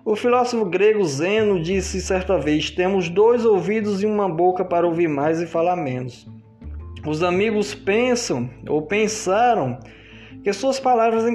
O 0.09 0.15
filósofo 0.15 0.65
grego 0.65 1.05
Zeno 1.05 1.61
disse 1.61 2.01
certa 2.01 2.35
vez: 2.39 2.71
Temos 2.71 3.09
dois 3.09 3.45
ouvidos 3.45 4.01
e 4.01 4.07
uma 4.07 4.27
boca 4.27 4.65
para 4.65 4.87
ouvir 4.87 5.07
mais 5.07 5.39
e 5.39 5.45
falar 5.45 5.75
menos. 5.75 6.27
Os 7.05 7.21
amigos 7.21 7.75
pensam 7.75 8.49
ou 8.67 8.81
pensaram 8.81 9.77
que 10.43 10.51
suas 10.51 10.79
palavras 10.79 11.25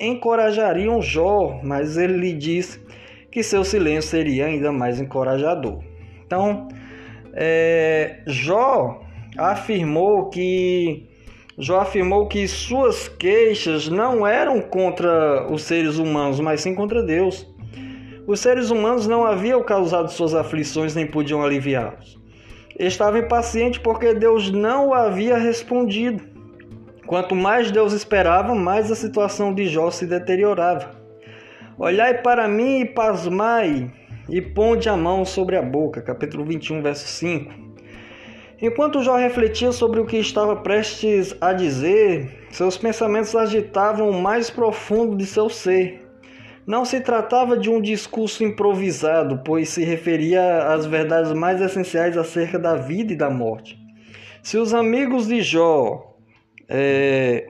encorajariam 0.00 1.02
Jó, 1.02 1.58
mas 1.64 1.96
ele 1.96 2.16
lhe 2.16 2.32
disse 2.32 2.80
que 3.28 3.42
seu 3.42 3.64
silêncio 3.64 4.08
seria 4.08 4.46
ainda 4.46 4.70
mais 4.70 5.00
encorajador. 5.00 5.80
Então, 6.24 6.68
é, 7.32 8.22
Jó 8.24 9.02
afirmou 9.36 10.30
que 10.30 11.08
Jó 11.58 11.80
afirmou 11.80 12.28
que 12.28 12.46
suas 12.46 13.08
queixas 13.08 13.88
não 13.88 14.24
eram 14.24 14.60
contra 14.60 15.52
os 15.52 15.62
seres 15.62 15.98
humanos, 15.98 16.38
mas 16.38 16.60
sim 16.60 16.72
contra 16.72 17.02
Deus. 17.02 17.50
Os 18.30 18.38
seres 18.38 18.70
humanos 18.70 19.08
não 19.08 19.26
haviam 19.26 19.60
causado 19.60 20.08
suas 20.08 20.36
aflições 20.36 20.94
nem 20.94 21.04
podiam 21.04 21.42
aliviá-los. 21.42 22.16
Estava 22.78 23.18
impaciente 23.18 23.80
porque 23.80 24.14
Deus 24.14 24.52
não 24.52 24.90
o 24.90 24.94
havia 24.94 25.36
respondido. 25.36 26.22
Quanto 27.08 27.34
mais 27.34 27.72
Deus 27.72 27.92
esperava, 27.92 28.54
mais 28.54 28.88
a 28.88 28.94
situação 28.94 29.52
de 29.52 29.66
Jó 29.66 29.90
se 29.90 30.06
deteriorava. 30.06 30.92
Olhai 31.76 32.22
para 32.22 32.46
mim 32.46 32.82
e 32.82 32.84
pasmai, 32.84 33.90
e 34.28 34.40
ponde 34.40 34.88
a 34.88 34.96
mão 34.96 35.24
sobre 35.24 35.56
a 35.56 35.62
boca. 35.62 36.00
Capítulo 36.00 36.44
21, 36.44 36.82
verso 36.82 37.08
5. 37.08 37.52
Enquanto 38.62 39.02
Jó 39.02 39.16
refletia 39.16 39.72
sobre 39.72 39.98
o 39.98 40.06
que 40.06 40.18
estava 40.18 40.54
prestes 40.54 41.34
a 41.40 41.52
dizer, 41.52 42.46
seus 42.52 42.78
pensamentos 42.78 43.34
agitavam 43.34 44.08
o 44.08 44.22
mais 44.22 44.48
profundo 44.48 45.16
de 45.16 45.26
seu 45.26 45.50
ser. 45.50 46.09
Não 46.66 46.84
se 46.84 47.00
tratava 47.00 47.56
de 47.56 47.70
um 47.70 47.80
discurso 47.80 48.44
improvisado, 48.44 49.42
pois 49.44 49.68
se 49.70 49.82
referia 49.82 50.68
às 50.72 50.86
verdades 50.86 51.32
mais 51.32 51.60
essenciais 51.60 52.16
acerca 52.16 52.58
da 52.58 52.76
vida 52.76 53.12
e 53.12 53.16
da 53.16 53.30
morte. 53.30 53.78
Se 54.42 54.56
os 54.56 54.72
amigos 54.72 55.26
de 55.26 55.42
Jó, 55.42 56.16
é, 56.68 57.48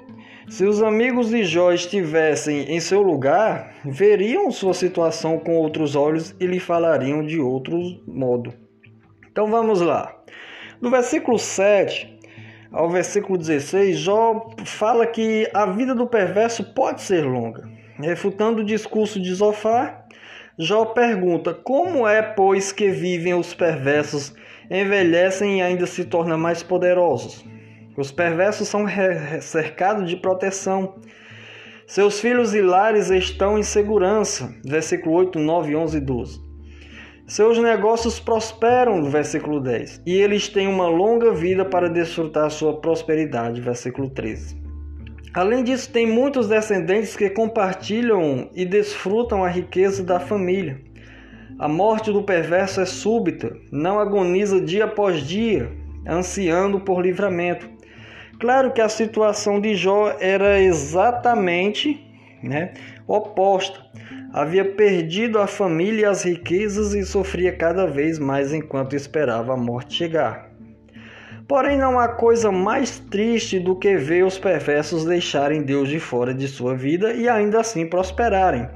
se 0.48 0.64
os 0.64 0.82
amigos 0.82 1.30
de 1.30 1.44
Jó 1.44 1.72
estivessem 1.72 2.72
em 2.72 2.80
seu 2.80 3.02
lugar, 3.02 3.74
veriam 3.84 4.50
sua 4.50 4.74
situação 4.74 5.38
com 5.38 5.56
outros 5.56 5.94
olhos 5.94 6.34
e 6.40 6.46
lhe 6.46 6.58
falariam 6.58 7.24
de 7.24 7.38
outro 7.38 7.78
modo. 8.06 8.52
Então 9.30 9.46
vamos 9.46 9.80
lá. 9.80 10.16
No 10.80 10.90
versículo 10.90 11.38
7 11.38 12.18
ao 12.72 12.88
versículo 12.88 13.36
16, 13.36 13.98
Jó 13.98 14.50
fala 14.64 15.06
que 15.06 15.48
a 15.52 15.66
vida 15.66 15.94
do 15.94 16.06
perverso 16.06 16.64
pode 16.72 17.02
ser 17.02 17.24
longa. 17.24 17.68
Refutando 18.02 18.62
o 18.62 18.64
discurso 18.64 19.20
de 19.20 19.32
Zofar, 19.34 20.06
Jó 20.58 20.84
pergunta: 20.84 21.54
Como 21.54 22.06
é, 22.06 22.20
pois, 22.20 22.72
que 22.72 22.90
vivem 22.90 23.34
os 23.34 23.54
perversos, 23.54 24.34
envelhecem 24.70 25.58
e 25.58 25.62
ainda 25.62 25.86
se 25.86 26.04
tornam 26.04 26.36
mais 26.36 26.62
poderosos? 26.62 27.44
Os 27.96 28.12
perversos 28.12 28.68
são 28.68 28.86
cercados 29.40 30.08
de 30.08 30.16
proteção. 30.16 30.96
Seus 31.86 32.20
filhos 32.20 32.54
e 32.54 32.60
lares 32.60 33.10
estão 33.10 33.58
em 33.58 33.62
segurança. 33.62 34.54
Versículo 34.64 35.16
8, 35.16 35.38
9, 35.38 35.74
11 35.74 35.96
e 35.96 36.00
12. 36.00 36.50
Seus 37.26 37.58
negócios 37.58 38.18
prosperam, 38.18 39.04
versículo 39.04 39.60
10, 39.60 40.02
e 40.04 40.16
eles 40.16 40.48
têm 40.48 40.66
uma 40.66 40.88
longa 40.88 41.32
vida 41.32 41.64
para 41.64 41.88
desfrutar 41.88 42.50
sua 42.50 42.80
prosperidade, 42.80 43.60
versículo 43.60 44.10
13. 44.10 44.59
Além 45.32 45.62
disso, 45.62 45.92
tem 45.92 46.06
muitos 46.06 46.48
descendentes 46.48 47.16
que 47.16 47.30
compartilham 47.30 48.50
e 48.52 48.64
desfrutam 48.64 49.44
a 49.44 49.48
riqueza 49.48 50.02
da 50.02 50.18
família. 50.18 50.80
A 51.56 51.68
morte 51.68 52.10
do 52.10 52.22
perverso 52.22 52.80
é 52.80 52.86
súbita, 52.86 53.56
não 53.70 54.00
agoniza 54.00 54.60
dia 54.60 54.86
após 54.86 55.22
dia, 55.24 55.70
ansiando 56.06 56.80
por 56.80 57.00
livramento. 57.00 57.68
Claro 58.40 58.72
que 58.72 58.80
a 58.80 58.88
situação 58.88 59.60
de 59.60 59.76
Jó 59.76 60.16
era 60.18 60.60
exatamente 60.60 62.02
né, 62.42 62.72
oposta. 63.06 63.78
Havia 64.32 64.64
perdido 64.64 65.38
a 65.38 65.46
família 65.46 66.02
e 66.02 66.04
as 66.06 66.24
riquezas 66.24 66.94
e 66.94 67.04
sofria 67.04 67.52
cada 67.52 67.86
vez 67.86 68.18
mais 68.18 68.52
enquanto 68.52 68.96
esperava 68.96 69.52
a 69.52 69.56
morte 69.56 69.94
chegar. 69.94 70.49
Porém, 71.50 71.76
não 71.76 71.98
há 71.98 72.06
coisa 72.06 72.52
mais 72.52 73.00
triste 73.00 73.58
do 73.58 73.74
que 73.74 73.96
ver 73.96 74.24
os 74.24 74.38
perversos 74.38 75.04
deixarem 75.04 75.64
Deus 75.64 75.88
de 75.88 75.98
fora 75.98 76.32
de 76.32 76.46
sua 76.46 76.76
vida 76.76 77.12
e 77.12 77.28
ainda 77.28 77.58
assim 77.58 77.88
prosperarem. 77.88 78.68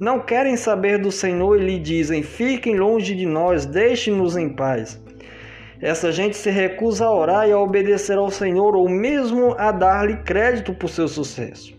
Não 0.00 0.18
querem 0.18 0.56
saber 0.56 0.96
do 0.96 1.12
Senhor 1.12 1.60
e 1.60 1.66
lhe 1.66 1.78
dizem: 1.78 2.22
Fiquem 2.22 2.78
longe 2.78 3.14
de 3.14 3.26
nós, 3.26 3.66
deixe-nos 3.66 4.38
em 4.38 4.48
paz. 4.48 4.98
Essa 5.82 6.10
gente 6.10 6.34
se 6.34 6.48
recusa 6.48 7.04
a 7.04 7.14
orar 7.14 7.46
e 7.46 7.52
a 7.52 7.58
obedecer 7.58 8.16
ao 8.16 8.30
Senhor 8.30 8.74
ou 8.74 8.88
mesmo 8.88 9.54
a 9.58 9.70
dar-lhe 9.70 10.16
crédito 10.16 10.72
por 10.72 10.88
seu 10.88 11.08
sucesso. 11.08 11.76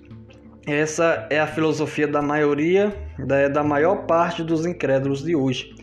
Essa 0.68 1.26
é 1.32 1.40
a 1.40 1.48
filosofia 1.48 2.08
da 2.08 2.22
maioria, 2.22 2.94
da, 3.52 3.64
maior 3.64 4.06
parte 4.06 4.44
dos 4.44 4.64
incrédulos 4.64 5.24
de 5.24 5.36
hoje. 5.36 5.74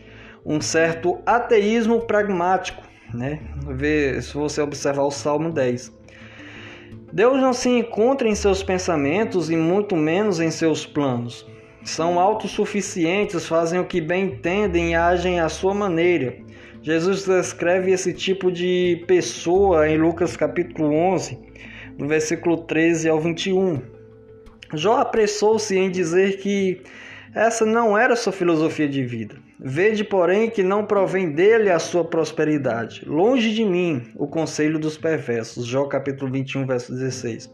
Um 0.45 0.61
certo 0.61 1.19
ateísmo 1.25 1.99
pragmático 2.07 2.86
né? 3.17 3.39
Vê, 3.67 4.21
se 4.21 4.33
você 4.33 4.61
observar 4.61 5.03
o 5.03 5.11
Salmo 5.11 5.51
10. 5.51 5.91
Deus 7.11 7.41
não 7.41 7.53
se 7.53 7.69
encontra 7.69 8.27
em 8.27 8.35
seus 8.35 8.61
pensamentos 8.61 9.49
e 9.49 9.55
muito 9.55 9.95
menos 9.95 10.39
em 10.39 10.51
seus 10.51 10.85
planos. 10.85 11.45
São 11.83 12.19
autossuficientes, 12.19 13.47
fazem 13.47 13.79
o 13.79 13.85
que 13.85 13.99
bem 13.99 14.25
entendem 14.25 14.91
e 14.91 14.95
agem 14.95 15.39
à 15.39 15.49
sua 15.49 15.73
maneira. 15.73 16.37
Jesus 16.81 17.25
descreve 17.25 17.91
esse 17.91 18.13
tipo 18.13 18.51
de 18.51 19.03
pessoa 19.07 19.89
em 19.89 19.97
Lucas 19.97 20.37
capítulo 20.37 20.93
11, 20.93 21.37
no 21.97 22.07
versículo 22.07 22.57
13 22.57 23.09
ao 23.09 23.19
21. 23.19 23.81
Jó 24.73 24.97
apressou-se 24.97 25.75
em 25.75 25.89
dizer 25.89 26.37
que 26.37 26.81
essa 27.33 27.65
não 27.65 27.97
era 27.97 28.15
sua 28.15 28.33
filosofia 28.33 28.87
de 28.87 29.03
vida. 29.03 29.46
Vede, 29.59 30.03
porém, 30.03 30.51
que 30.51 30.61
não 30.61 30.85
provém 30.85 31.31
dele 31.31 31.71
a 31.71 31.79
sua 31.79 32.05
prosperidade. 32.05 33.03
Longe 33.05 33.53
de 33.53 33.65
mim 33.65 34.03
o 34.15 34.27
conselho 34.27 34.77
dos 34.77 34.97
perversos. 34.97 35.65
Jó 35.65 35.85
capítulo 35.85 36.31
21, 36.31 36.67
verso 36.67 36.93
16. 36.93 37.51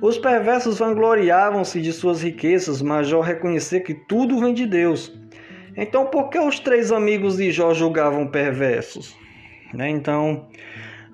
Os 0.00 0.18
perversos 0.18 0.78
vangloriavam-se 0.78 1.80
de 1.80 1.92
suas 1.92 2.22
riquezas, 2.22 2.82
mas 2.82 3.06
Jó 3.06 3.20
reconhecia 3.20 3.80
que 3.80 3.94
tudo 3.94 4.40
vem 4.40 4.52
de 4.52 4.66
Deus. 4.66 5.16
Então, 5.76 6.06
por 6.06 6.30
que 6.30 6.38
os 6.38 6.58
três 6.58 6.90
amigos 6.90 7.36
de 7.36 7.52
Jó 7.52 7.72
julgavam 7.74 8.26
perversos? 8.26 9.16
Né? 9.72 9.88
Então, 9.88 10.48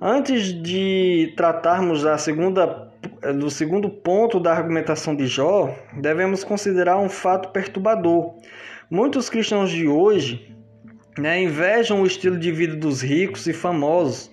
antes 0.00 0.54
de 0.62 1.34
tratarmos 1.36 2.04
da 2.04 2.16
segunda, 2.16 2.90
do 3.38 3.50
segundo 3.50 3.90
ponto 3.90 4.40
da 4.40 4.52
argumentação 4.52 5.14
de 5.14 5.26
Jó, 5.26 5.74
devemos 5.92 6.42
considerar 6.42 6.96
um 6.98 7.08
fato 7.10 7.50
perturbador. 7.50 8.34
Muitos 8.88 9.28
cristãos 9.28 9.72
de 9.72 9.88
hoje 9.88 10.54
né, 11.18 11.42
invejam 11.42 12.02
o 12.02 12.06
estilo 12.06 12.38
de 12.38 12.52
vida 12.52 12.76
dos 12.76 13.02
ricos 13.02 13.44
e 13.48 13.52
famosos. 13.52 14.30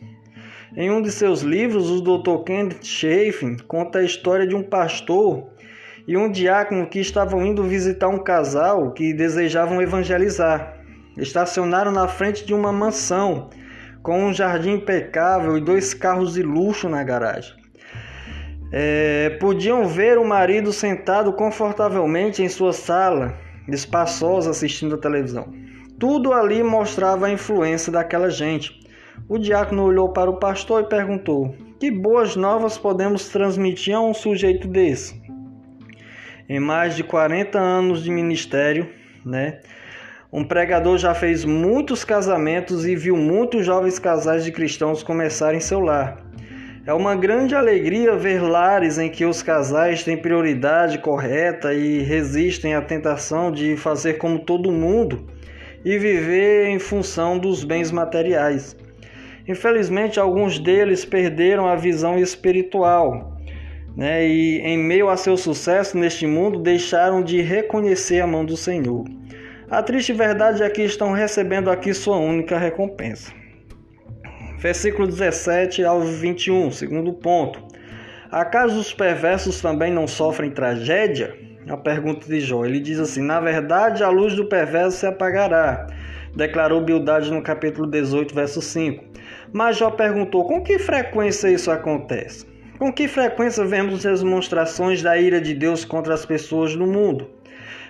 Em 0.78 0.92
um 0.92 1.02
de 1.02 1.12
seus 1.12 1.42
livros, 1.42 1.90
o 1.90 2.02
Dr. 2.02 2.44
Kenneth 2.46 2.84
Schaffen 2.84 3.58
conta 3.68 3.98
a 3.98 4.04
história 4.04 4.46
de 4.46 4.54
um 4.54 4.62
pastor 4.62 5.50
e 6.08 6.16
um 6.16 6.30
diácono 6.30 6.86
que 6.86 7.00
estavam 7.00 7.44
indo 7.44 7.64
visitar 7.64 8.10
um 8.10 8.20
casal 8.20 8.92
que 8.92 9.12
desejavam 9.12 9.82
evangelizar. 9.82 10.78
Estacionaram 11.18 11.92
na 11.92 12.08
frente 12.08 12.46
de 12.46 12.54
uma 12.54 12.72
mansão 12.72 13.50
com 14.04 14.24
um 14.24 14.32
jardim 14.32 14.74
impecável 14.74 15.58
e 15.58 15.62
dois 15.62 15.96
carros 15.96 16.36
de 16.36 16.44
luxo 16.44 16.88
na 16.88 17.04
garagem. 17.04 17.56
É, 18.72 19.32
podiam 19.40 19.88
ver 19.88 20.20
o 20.20 20.26
marido 20.26 20.72
sentado 20.72 21.34
confortavelmente 21.34 22.44
em 22.44 22.50
sua 22.50 22.72
sala, 22.72 23.42
espaçosa, 23.68 24.52
assistindo 24.52 24.96
a 24.96 24.98
televisão. 24.98 25.54
Tudo 26.00 26.34
ali 26.34 26.64
mostrava 26.64 27.28
a 27.28 27.32
influência 27.32 27.92
daquela 27.92 28.30
gente. 28.30 28.80
O 29.30 29.38
diácono 29.38 29.84
olhou 29.84 30.10
para 30.10 30.30
o 30.30 30.38
pastor 30.38 30.84
e 30.84 30.90
perguntou: 30.90 31.56
Que 31.80 31.90
boas 31.92 32.36
novas 32.36 32.78
podemos 32.78 33.30
transmitir 33.30 33.96
a 33.96 34.02
um 34.02 34.14
sujeito 34.14 34.68
desse? 34.68 35.22
Em 36.50 36.60
mais 36.60 36.96
de 36.96 37.04
40 37.04 37.58
anos 37.58 38.04
de 38.04 38.12
ministério, 38.12 38.90
né? 39.26 39.60
Um 40.32 40.44
pregador 40.44 40.98
já 40.98 41.14
fez 41.14 41.46
muitos 41.46 42.04
casamentos 42.04 42.88
e 42.88 42.96
viu 42.96 43.16
muitos 43.16 43.66
jovens 43.66 44.00
casais 44.00 44.44
de 44.44 44.52
cristãos 44.52 45.04
começarem 45.04 45.60
seu 45.60 45.80
lar. 45.80 46.33
É 46.86 46.94
uma 46.94 47.16
grande 47.16 47.56
alegria 47.56 48.14
ver 48.18 48.42
lares 48.42 48.98
em 48.98 49.10
que 49.10 49.24
os 49.24 49.42
casais 49.42 50.04
têm 50.04 50.18
prioridade 50.18 50.98
correta 50.98 51.74
e 51.74 52.00
resistem 52.00 52.76
à 52.76 52.82
tentação 52.82 53.54
de 53.54 53.78
fazer 53.78 54.16
como 54.16 54.40
todo 54.40 54.70
mundo 54.70 55.26
e 55.86 55.98
viver 55.98 56.68
em 56.68 56.80
função 56.80 57.40
dos 57.40 57.64
bens 57.64 57.90
materiais. 57.90 58.76
Infelizmente, 59.48 60.20
alguns 60.20 60.60
deles 60.60 61.06
perderam 61.06 61.70
a 61.70 61.78
visão 61.78 62.20
espiritual 62.20 63.40
né? 63.96 64.28
e, 64.28 64.60
em 64.60 64.78
meio 64.78 65.08
a 65.08 65.16
seu 65.16 65.38
sucesso 65.38 65.98
neste 65.98 66.28
mundo, 66.28 66.60
deixaram 66.60 67.24
de 67.24 67.42
reconhecer 67.42 68.20
a 68.20 68.28
mão 68.28 68.44
do 68.44 68.58
Senhor. 68.58 69.06
A 69.70 69.82
triste 69.82 70.12
verdade 70.12 70.62
é 70.62 70.70
que 70.70 70.82
estão 70.82 71.14
recebendo 71.14 71.72
aqui 71.72 71.94
sua 71.94 72.18
única 72.18 72.58
recompensa. 72.58 73.43
Versículo 74.64 75.06
17 75.06 75.84
ao 75.84 76.00
21, 76.00 76.72
segundo 76.72 77.12
ponto. 77.12 77.62
Acaso 78.32 78.80
os 78.80 78.94
perversos 78.94 79.60
também 79.60 79.92
não 79.92 80.08
sofrem 80.08 80.52
tragédia? 80.52 81.38
A 81.68 81.76
pergunta 81.76 82.26
de 82.26 82.40
Jó. 82.40 82.64
Ele 82.64 82.80
diz 82.80 82.98
assim: 82.98 83.22
Na 83.22 83.42
verdade, 83.42 84.06
a 84.06 84.08
luz 84.08 84.38
do 84.38 84.46
perverso 84.46 85.00
se 85.00 85.06
apagará, 85.06 85.88
declarou 86.34 86.80
Bildade 86.80 87.30
no 87.30 87.42
capítulo 87.42 87.86
18, 87.86 88.34
verso 88.34 88.62
5. 88.62 89.04
Mas 89.52 89.76
Jó 89.76 89.92
perguntou: 89.92 90.46
com 90.46 90.64
que 90.64 90.80
frequência 90.80 91.50
isso 91.50 91.70
acontece? 91.70 92.46
Com 92.80 92.90
que 92.90 93.10
frequência 93.10 93.66
vemos 93.66 94.06
as 94.06 94.24
demonstrações 94.24 95.02
da 95.04 95.18
ira 95.18 95.42
de 95.42 95.54
Deus 95.54 95.84
contra 95.84 96.14
as 96.14 96.26
pessoas 96.26 96.74
no 96.74 96.88
mundo? 96.88 97.30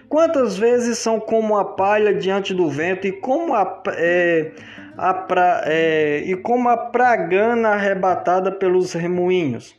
Quantas 0.09 0.57
vezes 0.57 0.97
são 0.97 1.19
como 1.19 1.55
a 1.55 1.65
palha 1.65 2.15
diante 2.15 2.51
do 2.51 2.67
vento 2.67 3.05
e 3.05 3.11
como 3.11 3.53
a, 3.53 3.83
é, 3.89 4.51
a 4.97 5.13
pra, 5.13 5.63
é, 5.65 6.23
e 6.25 6.35
como 6.35 6.69
a 6.69 6.77
pragana 6.77 7.69
arrebatada 7.69 8.51
pelos 8.51 8.93
remoinhos? 8.93 9.75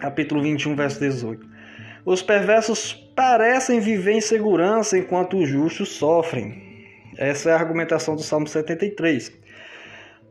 Capítulo 0.00 0.42
21, 0.42 0.74
verso 0.74 1.00
18. 1.00 1.46
Os 2.04 2.22
perversos 2.22 2.92
parecem 3.14 3.78
viver 3.78 4.12
em 4.12 4.20
segurança 4.20 4.98
enquanto 4.98 5.36
os 5.36 5.48
justos 5.48 5.90
sofrem. 5.90 6.60
Essa 7.16 7.50
é 7.50 7.52
a 7.52 7.56
argumentação 7.56 8.16
do 8.16 8.22
Salmo 8.22 8.48
73. 8.48 9.32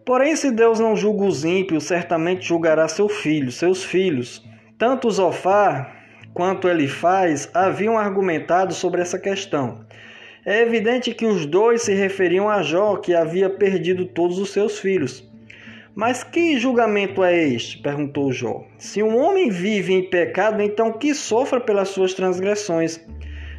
Porém, 0.05 0.35
se 0.35 0.51
Deus 0.51 0.79
não 0.79 0.95
julga 0.95 1.25
os 1.25 1.45
ímpios, 1.45 1.85
certamente 1.85 2.47
julgará 2.47 2.87
seu 2.87 3.07
filho, 3.07 3.51
seus 3.51 3.83
filhos. 3.83 4.43
Tanto 4.77 5.09
Zofar 5.09 5.95
quanto 6.33 6.67
ele 6.67 6.87
faz 6.87 7.49
haviam 7.53 7.97
argumentado 7.97 8.73
sobre 8.73 9.01
essa 9.01 9.19
questão. 9.19 9.85
É 10.43 10.61
evidente 10.61 11.13
que 11.13 11.25
os 11.25 11.45
dois 11.45 11.83
se 11.83 11.93
referiam 11.93 12.49
a 12.49 12.63
Jó, 12.63 12.95
que 12.95 13.13
havia 13.13 13.47
perdido 13.47 14.05
todos 14.05 14.39
os 14.39 14.49
seus 14.49 14.79
filhos. 14.79 15.29
Mas 15.93 16.23
que 16.23 16.57
julgamento 16.57 17.23
é 17.23 17.37
este? 17.37 17.77
perguntou 17.77 18.31
Jó. 18.31 18.65
Se 18.79 19.03
um 19.03 19.17
homem 19.17 19.51
vive 19.51 19.93
em 19.93 20.09
pecado, 20.09 20.61
então 20.61 20.93
que 20.93 21.13
sofra 21.13 21.59
pelas 21.59 21.89
suas 21.89 22.15
transgressões. 22.15 22.99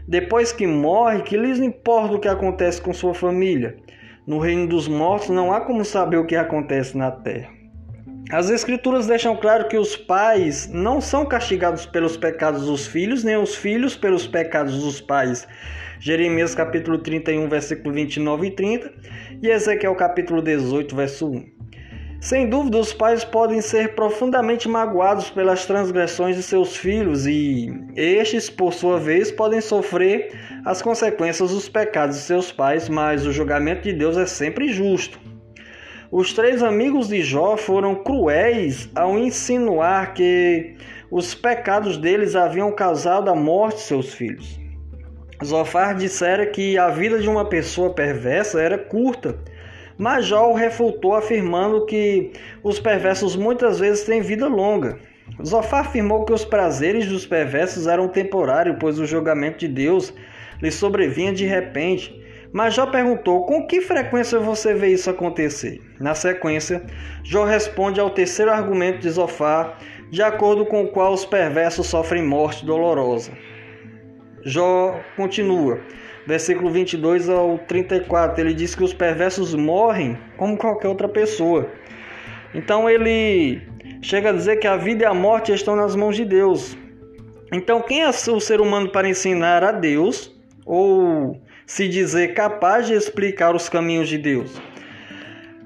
Depois 0.08 0.52
que 0.52 0.66
morre, 0.66 1.22
que 1.22 1.36
lhes 1.36 1.60
importa 1.60 2.16
o 2.16 2.18
que 2.18 2.26
acontece 2.26 2.82
com 2.82 2.92
sua 2.92 3.14
família? 3.14 3.76
No 4.26 4.38
reino 4.38 4.66
dos 4.66 4.88
mortos 4.88 5.28
não 5.28 5.52
há 5.52 5.60
como 5.60 5.84
saber 5.84 6.16
o 6.16 6.26
que 6.26 6.34
acontece 6.34 6.98
na 6.98 7.12
terra. 7.12 7.61
As 8.32 8.48
Escrituras 8.48 9.06
deixam 9.06 9.36
claro 9.36 9.68
que 9.68 9.76
os 9.76 9.94
pais 9.94 10.66
não 10.66 11.02
são 11.02 11.26
castigados 11.26 11.84
pelos 11.84 12.16
pecados 12.16 12.64
dos 12.64 12.86
filhos, 12.86 13.22
nem 13.22 13.36
os 13.36 13.54
filhos 13.54 13.94
pelos 13.94 14.26
pecados 14.26 14.82
dos 14.82 15.02
pais. 15.02 15.46
Jeremias 16.00 16.54
capítulo 16.54 16.96
31, 16.96 17.46
versículo 17.46 17.92
29 17.92 18.46
e 18.46 18.50
30, 18.52 18.92
e 19.42 19.50
Ezequiel 19.50 19.94
capítulo 19.96 20.40
18, 20.40 20.96
verso 20.96 21.30
1. 21.30 21.44
Sem 22.22 22.48
dúvida, 22.48 22.78
os 22.78 22.94
pais 22.94 23.22
podem 23.22 23.60
ser 23.60 23.94
profundamente 23.94 24.66
magoados 24.66 25.28
pelas 25.28 25.66
transgressões 25.66 26.34
de 26.34 26.42
seus 26.42 26.74
filhos 26.74 27.26
e 27.26 27.70
estes, 27.94 28.48
por 28.48 28.72
sua 28.72 28.98
vez, 28.98 29.30
podem 29.30 29.60
sofrer 29.60 30.32
as 30.64 30.80
consequências 30.80 31.50
dos 31.50 31.68
pecados 31.68 32.16
de 32.16 32.22
seus 32.22 32.50
pais, 32.50 32.88
mas 32.88 33.26
o 33.26 33.32
julgamento 33.32 33.82
de 33.82 33.92
Deus 33.92 34.16
é 34.16 34.24
sempre 34.24 34.68
justo. 34.68 35.20
Os 36.12 36.32
três 36.32 36.62
amigos 36.62 37.08
de 37.08 37.22
Jó 37.22 37.56
foram 37.56 37.96
cruéis 37.96 38.88
ao 38.94 39.18
insinuar 39.18 40.14
que 40.14 40.76
os 41.10 41.34
pecados 41.34 41.96
deles 41.96 42.36
haviam 42.36 42.70
causado 42.70 43.28
a 43.30 43.34
morte 43.34 43.76
de 43.76 43.82
seus 43.82 44.14
filhos. 44.14 44.60
Zofar 45.44 45.96
dissera 45.96 46.46
que 46.46 46.78
a 46.78 46.88
vida 46.90 47.18
de 47.18 47.28
uma 47.28 47.46
pessoa 47.46 47.94
perversa 47.94 48.60
era 48.60 48.78
curta 48.78 49.38
mas 50.02 50.26
Jó 50.26 50.52
refutou 50.52 51.14
afirmando 51.14 51.86
que 51.86 52.32
os 52.62 52.80
perversos 52.80 53.36
muitas 53.36 53.78
vezes 53.78 54.04
têm 54.04 54.20
vida 54.20 54.48
longa. 54.48 54.98
Zofar 55.44 55.82
afirmou 55.82 56.24
que 56.24 56.32
os 56.32 56.44
prazeres 56.44 57.06
dos 57.06 57.24
perversos 57.24 57.86
eram 57.86 58.08
temporários, 58.08 58.76
pois 58.80 58.98
o 58.98 59.06
julgamento 59.06 59.58
de 59.58 59.68
Deus 59.68 60.12
lhe 60.60 60.70
sobrevinha 60.70 61.32
de 61.32 61.46
repente. 61.46 62.20
Mas 62.52 62.74
Jó 62.74 62.86
perguntou: 62.86 63.46
com 63.46 63.66
que 63.66 63.80
frequência 63.80 64.38
você 64.38 64.74
vê 64.74 64.88
isso 64.88 65.08
acontecer? 65.08 65.80
Na 65.98 66.14
sequência, 66.14 66.84
Jó 67.22 67.44
responde 67.44 68.00
ao 68.00 68.10
terceiro 68.10 68.50
argumento 68.50 68.98
de 68.98 69.10
Zofar, 69.10 69.78
de 70.10 70.22
acordo 70.22 70.66
com 70.66 70.84
o 70.84 70.88
qual 70.88 71.12
os 71.12 71.24
perversos 71.24 71.86
sofrem 71.86 72.22
morte 72.22 72.66
dolorosa. 72.66 73.32
Jó 74.44 75.00
continua 75.16 75.80
versículo 76.26 76.70
22 76.70 77.28
ao 77.28 77.58
34, 77.58 78.40
ele 78.40 78.54
diz 78.54 78.74
que 78.74 78.84
os 78.84 78.94
perversos 78.94 79.54
morrem 79.54 80.18
como 80.36 80.56
qualquer 80.56 80.88
outra 80.88 81.08
pessoa. 81.08 81.68
Então 82.54 82.88
ele 82.88 83.62
chega 84.02 84.30
a 84.30 84.32
dizer 84.32 84.56
que 84.56 84.66
a 84.66 84.76
vida 84.76 85.04
e 85.04 85.06
a 85.06 85.14
morte 85.14 85.52
estão 85.52 85.74
nas 85.74 85.96
mãos 85.96 86.16
de 86.16 86.24
Deus. 86.24 86.76
Então 87.52 87.82
quem 87.82 88.02
é 88.02 88.08
o 88.08 88.40
ser 88.40 88.60
humano 88.60 88.90
para 88.90 89.08
ensinar 89.08 89.64
a 89.64 89.72
Deus 89.72 90.34
ou 90.64 91.40
se 91.66 91.88
dizer 91.88 92.34
capaz 92.34 92.86
de 92.86 92.94
explicar 92.94 93.54
os 93.54 93.68
caminhos 93.68 94.08
de 94.08 94.18
Deus? 94.18 94.60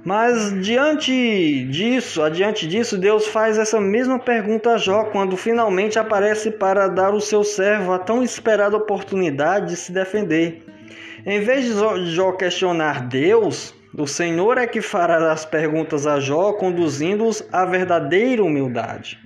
Mas 0.05 0.55
diante 0.63 1.65
disso, 1.65 2.23
adiante 2.23 2.65
disso, 2.65 2.97
Deus 2.97 3.27
faz 3.27 3.59
essa 3.59 3.81
mesma 3.81 4.21
pergunta 4.21 4.71
a 4.71 4.79
Jó 4.79 5.07
quando 5.07 5.37
finalmente 5.37 5.99
aparece 5.99 6.53
para 6.53 6.87
dar 6.87 7.13
ao 7.13 7.21
seu 7.21 7.43
servo 7.43 7.93
a 7.93 7.99
tão 7.99 8.23
esperada 8.23 8.77
oportunidade 8.77 9.71
de 9.71 9.77
se 9.77 9.91
defender. 9.91 10.65
Em 11.27 11.41
vez 11.41 11.65
de 11.65 12.15
Jó 12.15 12.31
questionar 12.31 13.09
Deus, 13.09 13.75
o 13.99 14.07
Senhor 14.07 14.59
é 14.59 14.67
que 14.69 14.81
fará 14.81 15.33
as 15.33 15.45
perguntas 15.45 16.07
a 16.07 16.21
Jó, 16.21 16.53
conduzindo-os 16.53 17.43
à 17.51 17.65
verdadeira 17.65 18.45
humildade. 18.45 19.19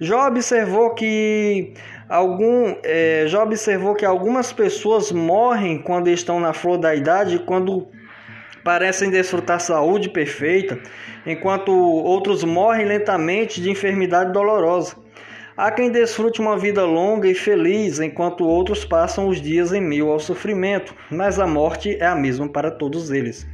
Jó 0.00 0.28
observou 0.28 0.94
que 0.94 1.74
algum, 2.08 2.76
é, 2.82 3.24
Jó 3.26 3.42
observou 3.42 3.94
que 3.94 4.04
algumas 4.04 4.52
pessoas 4.52 5.12
morrem 5.12 5.78
quando 5.78 6.08
estão 6.08 6.40
na 6.40 6.52
flor 6.52 6.78
da 6.78 6.94
idade, 6.94 7.40
quando 7.40 7.88
parecem 8.64 9.10
desfrutar 9.10 9.60
saúde 9.60 10.08
perfeita, 10.08 10.78
enquanto 11.26 11.72
outros 11.72 12.44
morrem 12.44 12.86
lentamente 12.86 13.60
de 13.60 13.70
enfermidade 13.70 14.32
dolorosa. 14.32 14.96
Há 15.56 15.72
quem 15.72 15.90
desfrute 15.90 16.40
uma 16.40 16.56
vida 16.56 16.84
longa 16.84 17.28
e 17.28 17.34
feliz, 17.34 17.98
enquanto 17.98 18.46
outros 18.46 18.84
passam 18.84 19.26
os 19.26 19.40
dias 19.40 19.72
em 19.72 19.80
meio 19.80 20.08
ao 20.08 20.20
sofrimento, 20.20 20.94
mas 21.10 21.40
a 21.40 21.46
morte 21.46 21.96
é 22.00 22.06
a 22.06 22.14
mesma 22.14 22.48
para 22.48 22.70
todos 22.70 23.10
eles. 23.10 23.44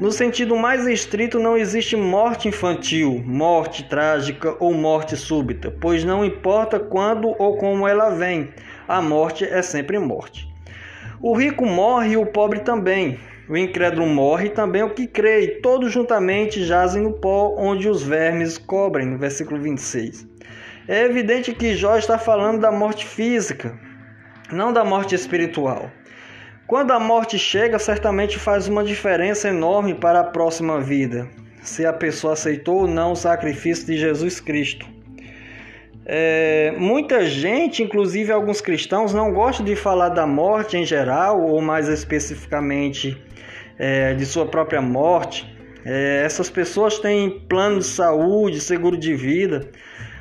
No 0.00 0.10
sentido 0.10 0.56
mais 0.56 0.86
estrito, 0.86 1.38
não 1.38 1.58
existe 1.58 1.94
morte 1.94 2.48
infantil, 2.48 3.22
morte 3.22 3.84
trágica 3.84 4.56
ou 4.58 4.72
morte 4.72 5.14
súbita, 5.14 5.70
pois 5.78 6.04
não 6.04 6.24
importa 6.24 6.80
quando 6.80 7.34
ou 7.38 7.58
como 7.58 7.86
ela 7.86 8.08
vem, 8.08 8.48
a 8.88 9.02
morte 9.02 9.44
é 9.44 9.60
sempre 9.60 9.98
morte. 9.98 10.48
O 11.20 11.36
rico 11.36 11.66
morre 11.66 12.12
e 12.12 12.16
o 12.16 12.24
pobre 12.24 12.60
também, 12.60 13.20
o 13.46 13.54
incrédulo 13.54 14.06
morre 14.06 14.48
também 14.48 14.82
o 14.82 14.94
que 14.94 15.06
crê, 15.06 15.40
e 15.42 15.48
todos 15.60 15.92
juntamente 15.92 16.64
jazem 16.64 17.02
no 17.02 17.12
pó 17.12 17.54
onde 17.58 17.86
os 17.86 18.02
vermes 18.02 18.56
cobrem, 18.56 19.06
no 19.06 19.18
versículo 19.18 19.60
26. 19.60 20.26
É 20.88 21.04
evidente 21.04 21.54
que 21.54 21.76
Jó 21.76 21.98
está 21.98 22.16
falando 22.16 22.58
da 22.58 22.72
morte 22.72 23.04
física, 23.04 23.78
não 24.50 24.72
da 24.72 24.82
morte 24.82 25.14
espiritual. 25.14 25.90
Quando 26.70 26.92
a 26.92 27.00
morte 27.00 27.36
chega, 27.36 27.80
certamente 27.80 28.38
faz 28.38 28.68
uma 28.68 28.84
diferença 28.84 29.48
enorme 29.48 29.92
para 29.92 30.20
a 30.20 30.24
próxima 30.24 30.80
vida, 30.80 31.26
se 31.60 31.84
a 31.84 31.92
pessoa 31.92 32.34
aceitou 32.34 32.82
ou 32.82 32.86
não 32.86 33.10
o 33.10 33.16
sacrifício 33.16 33.84
de 33.86 33.98
Jesus 33.98 34.38
Cristo. 34.38 34.86
É, 36.06 36.72
muita 36.78 37.24
gente, 37.24 37.82
inclusive 37.82 38.30
alguns 38.30 38.60
cristãos, 38.60 39.12
não 39.12 39.32
gostam 39.32 39.66
de 39.66 39.74
falar 39.74 40.10
da 40.10 40.28
morte 40.28 40.76
em 40.76 40.84
geral, 40.84 41.42
ou 41.42 41.60
mais 41.60 41.88
especificamente 41.88 43.20
é, 43.76 44.14
de 44.14 44.24
sua 44.24 44.46
própria 44.46 44.80
morte. 44.80 45.52
É, 45.84 46.22
essas 46.24 46.48
pessoas 46.48 47.00
têm 47.00 47.40
plano 47.48 47.80
de 47.80 47.86
saúde, 47.86 48.60
seguro 48.60 48.96
de 48.96 49.12
vida, 49.12 49.68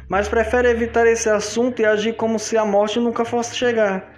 mas 0.08 0.28
preferem 0.28 0.72
evitar 0.72 1.06
esse 1.06 1.30
assunto 1.30 1.80
e 1.80 1.86
agir 1.86 2.16
como 2.16 2.40
se 2.40 2.58
a 2.58 2.66
morte 2.66 3.00
nunca 3.00 3.24
fosse 3.24 3.56
chegar. 3.56 4.18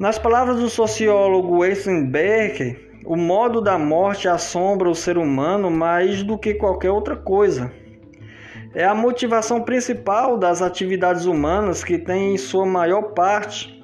Nas 0.00 0.18
palavras 0.18 0.58
do 0.58 0.70
sociólogo 0.70 1.62
Eisenberg, 1.62 2.74
o 3.04 3.16
modo 3.16 3.60
da 3.60 3.76
morte 3.76 4.28
assombra 4.28 4.88
o 4.88 4.94
ser 4.94 5.18
humano 5.18 5.70
mais 5.70 6.22
do 6.22 6.38
que 6.38 6.54
qualquer 6.54 6.90
outra 6.90 7.14
coisa. 7.14 7.70
É 8.74 8.82
a 8.82 8.94
motivação 8.94 9.60
principal 9.60 10.38
das 10.38 10.62
atividades 10.62 11.26
humanas 11.26 11.84
que 11.84 11.98
tem 11.98 12.32
em 12.32 12.38
sua 12.38 12.64
maior 12.64 13.12
parte 13.12 13.78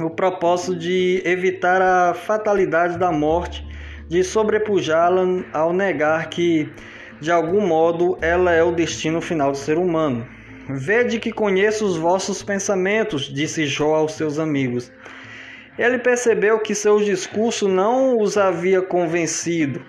o 0.00 0.08
propósito 0.08 0.78
de 0.78 1.20
evitar 1.26 1.82
a 1.82 2.14
fatalidade 2.14 2.96
da 2.96 3.12
morte 3.12 3.62
de 4.08 4.24
sobrepujá-la 4.24 5.44
ao 5.52 5.74
negar 5.74 6.30
que, 6.30 6.72
de 7.20 7.30
algum 7.30 7.66
modo, 7.66 8.16
ela 8.22 8.50
é 8.50 8.62
o 8.62 8.72
destino 8.72 9.20
final 9.20 9.52
do 9.52 9.58
ser 9.58 9.76
humano. 9.76 10.26
Vede 10.70 11.18
que 11.18 11.30
conheço 11.30 11.84
os 11.84 11.98
vossos 11.98 12.42
pensamentos, 12.42 13.24
disse 13.24 13.66
Jó 13.66 13.96
aos 13.96 14.12
seus 14.12 14.38
amigos. 14.38 14.90
Ele 15.78 15.98
percebeu 15.98 16.58
que 16.58 16.74
seu 16.74 16.98
discurso 17.00 17.68
não 17.68 18.18
os 18.18 18.36
havia 18.36 18.82
convencido 18.82 19.84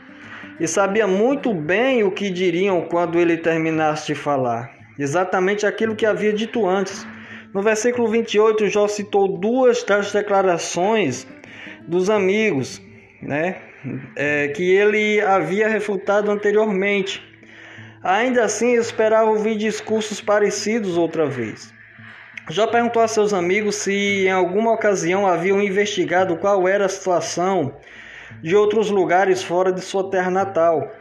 e 0.60 0.68
sabia 0.68 1.08
muito 1.08 1.54
bem 1.54 2.04
o 2.04 2.12
que 2.12 2.30
diriam 2.30 2.82
quando 2.82 3.20
ele 3.20 3.38
terminasse 3.38 4.08
de 4.08 4.16
falar. 4.16 4.72
Exatamente 4.98 5.66
aquilo 5.66 5.96
que 5.96 6.06
havia 6.06 6.32
dito 6.32 6.68
antes. 6.68 7.06
No 7.54 7.62
versículo 7.62 8.08
28, 8.08 8.68
Jó 8.68 8.88
citou 8.88 9.38
duas 9.40 9.84
das 9.84 10.12
declarações 10.12 11.28
dos 11.88 12.10
amigos, 12.10 12.82
né? 13.22 13.62
é, 14.16 14.50
que 14.50 14.72
ele 14.72 15.22
havia 15.22 15.68
refutado 15.68 16.32
anteriormente. 16.32 17.24
Ainda 18.04 18.44
assim, 18.44 18.74
esperava 18.74 19.30
ouvir 19.30 19.56
discursos 19.58 20.22
parecidos 20.22 20.98
outra 20.98 21.26
vez. 21.28 21.74
Já 22.50 22.68
perguntou 22.68 23.02
a 23.02 23.08
seus 23.08 23.34
amigos 23.34 23.76
se 23.76 24.26
em 24.26 24.32
alguma 24.32 24.74
ocasião 24.74 25.28
haviam 25.28 25.62
investigado 25.62 26.38
qual 26.38 26.68
era 26.68 26.86
a 26.86 26.90
situação 26.90 27.76
de 28.42 28.56
outros 28.56 28.90
lugares 28.90 29.44
fora 29.44 29.72
de 29.72 29.82
sua 29.82 30.10
terra 30.10 30.32
natal. 30.32 30.92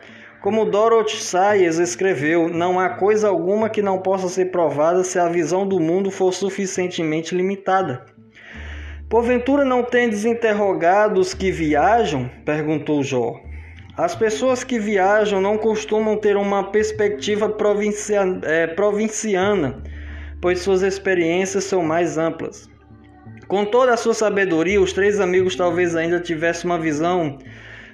Como 0.42 0.64
Dorothy 0.64 1.16
Sayers 1.16 1.78
escreveu, 1.78 2.48
não 2.48 2.78
há 2.78 2.90
coisa 2.90 3.28
alguma 3.28 3.68
que 3.68 3.82
não 3.82 3.98
possa 3.98 4.28
ser 4.28 4.46
provada 4.46 5.02
se 5.02 5.18
a 5.18 5.28
visão 5.28 5.66
do 5.66 5.80
mundo 5.80 6.10
for 6.10 6.32
suficientemente 6.32 7.34
limitada. 7.34 8.04
Porventura 9.08 9.64
não 9.64 9.82
tendes 9.82 10.24
interrogado 10.24 11.20
os 11.20 11.34
que 11.34 11.50
viajam? 11.50 12.30
perguntou 12.44 13.02
Jó. 13.02 13.34
As 13.96 14.14
pessoas 14.14 14.62
que 14.62 14.78
viajam 14.78 15.40
não 15.40 15.58
costumam 15.58 16.16
ter 16.16 16.36
uma 16.36 16.70
perspectiva 16.70 17.48
provincia, 17.48 18.22
é, 18.44 18.66
provinciana, 18.68 19.82
pois 20.40 20.60
suas 20.60 20.82
experiências 20.82 21.64
são 21.64 21.82
mais 21.82 22.16
amplas. 22.16 22.68
Com 23.46 23.64
toda 23.64 23.92
a 23.92 23.96
sua 23.96 24.14
sabedoria, 24.14 24.80
os 24.80 24.92
três 24.92 25.18
amigos 25.20 25.56
talvez 25.56 25.96
ainda 25.96 26.20
tivessem 26.20 26.70
uma 26.70 26.78
visão 26.78 27.38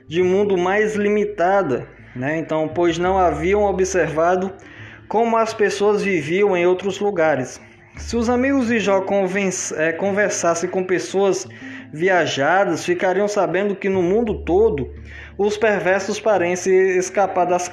de 0.07 0.23
mundo 0.23 0.57
mais 0.57 0.95
limitada, 0.95 1.89
né? 2.15 2.39
Então, 2.39 2.69
pois 2.69 2.99
não 2.99 3.19
haviam 3.19 3.65
observado 3.65 4.53
como 5.09 5.37
as 5.37 5.55
pessoas 5.55 6.03
viviam 6.03 6.57
em 6.57 6.67
outros 6.67 7.01
lugares. 7.01 7.61
Se 7.97 8.17
os 8.17 8.29
amigos 8.29 8.69
de 8.69 8.79
Jó 8.79 9.05
é, 9.77 9.93
conversassem 9.93 10.69
com 10.69 10.85
pessoas 10.85 11.49
viajadas, 11.93 12.85
ficariam 12.85 13.27
sabendo 13.27 13.75
que 13.75 13.89
no 13.89 14.03
mundo 14.03 14.45
todo 14.45 14.91
os 15.39 15.57
perversos 15.57 16.21
parecem 16.21 16.99
escapar 16.99 17.47
das, 17.47 17.71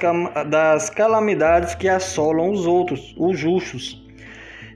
das 0.48 0.88
calamidades 0.88 1.74
que 1.74 1.88
assolam 1.88 2.50
os 2.50 2.66
outros, 2.66 3.14
os 3.18 3.38
justos. 3.38 4.03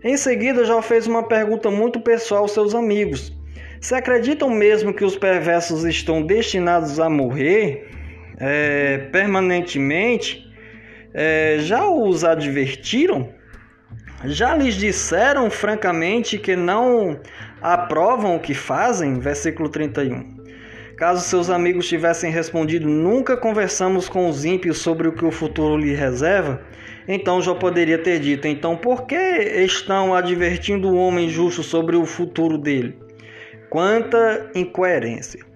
Em 0.02 0.16
seguida, 0.16 0.64
Jó 0.64 0.80
fez 0.80 1.06
uma 1.06 1.24
pergunta 1.24 1.70
muito 1.70 2.00
pessoal 2.00 2.42
aos 2.42 2.52
seus 2.52 2.74
amigos. 2.74 3.32
Se 3.80 3.94
acreditam 3.94 4.48
mesmo 4.48 4.94
que 4.94 5.04
os 5.04 5.16
perversos 5.16 5.84
estão 5.84 6.22
destinados 6.22 7.00
a 7.00 7.08
morrer 7.08 7.88
é, 8.38 8.98
permanentemente? 9.10 10.46
É, 11.12 11.56
já 11.60 11.88
os 11.88 12.22
advertiram? 12.22 13.28
Já 14.24 14.54
lhes 14.56 14.74
disseram 14.74 15.50
francamente 15.50 16.38
que 16.38 16.54
não 16.54 17.20
aprovam 17.60 18.36
o 18.36 18.40
que 18.40 18.54
fazem? 18.54 19.18
Versículo 19.18 19.68
31. 19.68 20.38
Caso 20.96 21.22
seus 21.22 21.50
amigos 21.50 21.88
tivessem 21.88 22.30
respondido: 22.30 22.88
Nunca 22.88 23.36
conversamos 23.36 24.08
com 24.08 24.28
os 24.28 24.44
ímpios 24.44 24.78
sobre 24.78 25.06
o 25.06 25.12
que 25.12 25.24
o 25.24 25.30
futuro 25.30 25.76
lhe 25.76 25.94
reserva, 25.94 26.60
então 27.08 27.40
já 27.40 27.54
poderia 27.54 27.98
ter 27.98 28.20
dito: 28.20 28.46
Então 28.46 28.76
por 28.76 29.06
que 29.06 29.16
estão 29.16 30.14
advertindo 30.14 30.90
o 30.90 30.96
homem 30.96 31.28
justo 31.28 31.62
sobre 31.62 31.96
o 31.96 32.04
futuro 32.04 32.58
dele? 32.58 32.98
Quanta 33.70 34.50
incoerência! 34.54 35.48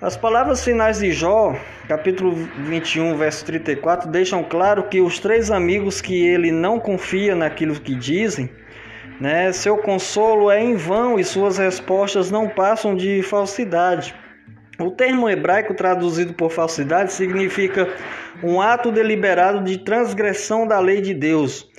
As 0.00 0.16
palavras 0.16 0.64
finais 0.64 0.98
de 0.98 1.12
Jó, 1.12 1.56
capítulo 1.86 2.34
21, 2.34 3.16
verso 3.16 3.44
34, 3.44 4.10
deixam 4.10 4.42
claro 4.42 4.88
que 4.88 5.00
os 5.00 5.20
três 5.20 5.48
amigos 5.48 6.00
que 6.00 6.26
ele 6.26 6.50
não 6.50 6.80
confia 6.80 7.36
naquilo 7.36 7.78
que 7.78 7.94
dizem, 7.94 8.50
né, 9.20 9.52
seu 9.52 9.78
consolo 9.78 10.50
é 10.50 10.60
em 10.60 10.74
vão 10.74 11.20
e 11.20 11.22
suas 11.22 11.56
respostas 11.56 12.32
não 12.32 12.48
passam 12.48 12.96
de 12.96 13.22
falsidade. 13.22 14.12
O 14.82 14.90
termo 14.90 15.28
hebraico 15.28 15.74
traduzido 15.74 16.34
por 16.34 16.50
falsidade 16.50 17.12
significa 17.12 17.88
um 18.42 18.60
ato 18.60 18.90
deliberado 18.90 19.62
de 19.62 19.78
transgressão 19.78 20.66
da 20.66 20.80
lei 20.80 21.00
de 21.00 21.14
Deus, 21.14 21.70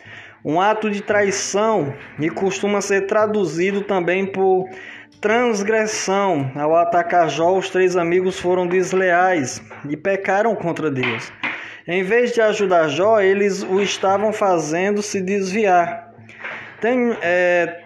um 0.43 0.59
ato 0.59 0.89
de 0.89 1.01
traição 1.01 1.93
e 2.17 2.29
costuma 2.29 2.79
ser 2.79 3.05
traduzido 3.07 3.81
também 3.81 4.25
por 4.25 4.69
transgressão. 5.19 6.51
Ao 6.55 6.75
atacar 6.75 7.29
Jó, 7.29 7.57
os 7.57 7.69
três 7.69 7.95
amigos 7.97 8.39
foram 8.39 8.67
desleais 8.67 9.61
e 9.89 9.97
pecaram 9.97 10.55
contra 10.55 10.89
Deus. 10.89 11.31
Em 11.85 12.03
vez 12.03 12.31
de 12.31 12.39
ajudar 12.41 12.87
Jó, 12.87 13.19
eles 13.19 13.63
o 13.63 13.81
estavam 13.81 14.31
fazendo 14.31 15.01
se 15.01 15.21
desviar. 15.21 16.13
Tem, 16.79 17.17
é, 17.21 17.81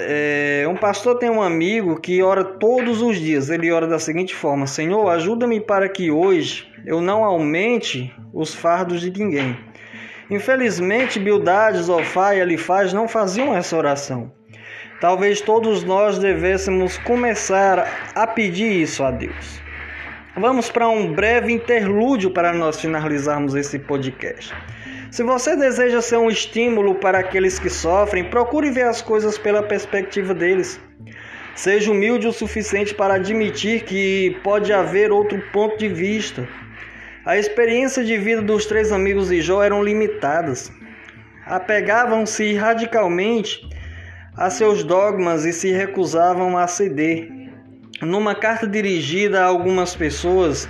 é, 0.00 0.66
um 0.68 0.76
pastor 0.76 1.18
tem 1.18 1.30
um 1.30 1.42
amigo 1.42 2.00
que 2.00 2.22
ora 2.22 2.44
todos 2.44 3.02
os 3.02 3.18
dias. 3.18 3.50
Ele 3.50 3.70
ora 3.70 3.86
da 3.86 3.98
seguinte 3.98 4.34
forma: 4.34 4.66
Senhor, 4.66 5.08
ajuda-me 5.08 5.60
para 5.60 5.88
que 5.88 6.10
hoje 6.10 6.70
eu 6.86 7.00
não 7.00 7.24
aumente 7.24 8.12
os 8.32 8.54
fardos 8.54 9.00
de 9.00 9.10
ninguém. 9.10 9.56
Infelizmente, 10.30 11.18
Bildade, 11.18 11.82
Zofá 11.82 12.34
e 12.34 12.40
Elifaz 12.40 12.92
não 12.92 13.08
faziam 13.08 13.54
essa 13.54 13.76
oração. 13.76 14.32
Talvez 15.00 15.40
todos 15.40 15.82
nós 15.82 16.18
devêssemos 16.18 16.98
começar 16.98 18.12
a 18.14 18.26
pedir 18.26 18.70
isso 18.70 19.02
a 19.02 19.10
Deus. 19.10 19.60
Vamos 20.36 20.70
para 20.70 20.88
um 20.88 21.12
breve 21.12 21.52
interlúdio 21.52 22.30
para 22.30 22.52
nós 22.52 22.80
finalizarmos 22.80 23.54
esse 23.54 23.78
podcast. 23.78 24.54
Se 25.10 25.24
você 25.24 25.56
deseja 25.56 26.00
ser 26.00 26.18
um 26.18 26.30
estímulo 26.30 26.94
para 26.94 27.18
aqueles 27.18 27.58
que 27.58 27.68
sofrem, 27.68 28.22
procure 28.22 28.70
ver 28.70 28.84
as 28.84 29.02
coisas 29.02 29.36
pela 29.36 29.60
perspectiva 29.60 30.32
deles. 30.32 30.80
Seja 31.56 31.90
humilde 31.90 32.28
o 32.28 32.32
suficiente 32.32 32.94
para 32.94 33.14
admitir 33.14 33.82
que 33.82 34.38
pode 34.44 34.72
haver 34.72 35.10
outro 35.10 35.42
ponto 35.52 35.76
de 35.76 35.88
vista. 35.88 36.48
A 37.26 37.36
experiência 37.36 38.04
de 38.04 38.16
vida 38.16 38.40
dos 38.40 38.66
três 38.66 38.92
amigos 38.92 39.30
de 39.30 39.42
Jó 39.42 39.62
eram 39.64 39.82
limitadas. 39.82 40.70
Apegavam-se 41.44 42.54
radicalmente 42.54 43.68
a 44.36 44.48
seus 44.48 44.84
dogmas 44.84 45.44
e 45.44 45.52
se 45.52 45.72
recusavam 45.72 46.56
a 46.56 46.68
ceder. 46.68 47.28
Numa 48.00 48.36
carta 48.36 48.64
dirigida 48.64 49.40
a 49.40 49.46
algumas 49.46 49.96
pessoas, 49.96 50.68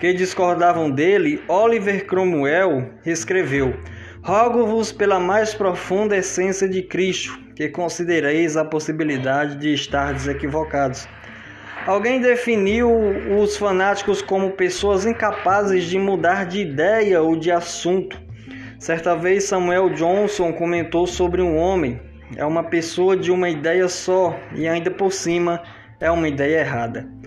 que 0.00 0.14
discordavam 0.14 0.90
dele, 0.90 1.42
Oliver 1.46 2.06
Cromwell 2.06 2.90
escreveu: 3.04 3.74
Rogo-vos 4.22 4.90
pela 4.90 5.20
mais 5.20 5.52
profunda 5.52 6.16
essência 6.16 6.66
de 6.66 6.82
Cristo, 6.82 7.38
que 7.54 7.68
considereis 7.68 8.56
a 8.56 8.64
possibilidade 8.64 9.56
de 9.56 9.74
estar 9.74 10.14
desequivocados. 10.14 11.06
Alguém 11.86 12.20
definiu 12.20 12.90
os 13.38 13.56
fanáticos 13.56 14.22
como 14.22 14.52
pessoas 14.52 15.04
incapazes 15.04 15.84
de 15.84 15.98
mudar 15.98 16.46
de 16.46 16.60
ideia 16.60 17.20
ou 17.20 17.36
de 17.36 17.50
assunto. 17.50 18.20
Certa 18.78 19.14
vez 19.14 19.44
Samuel 19.44 19.90
Johnson 19.90 20.52
comentou 20.52 21.06
sobre 21.06 21.42
um 21.42 21.56
homem. 21.56 22.00
É 22.36 22.44
uma 22.44 22.64
pessoa 22.64 23.16
de 23.16 23.30
uma 23.30 23.50
ideia 23.50 23.88
só 23.88 24.38
e 24.54 24.66
ainda 24.66 24.90
por 24.90 25.12
cima 25.12 25.62
é 25.98 26.10
uma 26.10 26.28
ideia 26.28 26.60
errada. 26.60 27.19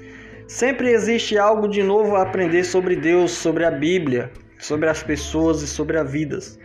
Sempre 0.54 0.92
existe 0.92 1.36
algo 1.36 1.68
de 1.68 1.82
novo 1.82 2.16
a 2.16 2.22
aprender 2.22 2.63
sobre 2.63 2.96
Deus, 2.96 3.32
sobre 3.32 3.66
a 3.66 3.72
Bíblia, 3.72 4.32
sobre 4.60 4.88
as 4.88 5.02
pessoas 5.02 5.63
e 5.63 5.68
sobre 5.68 5.98
as 5.98 6.12
vidas. 6.12 6.60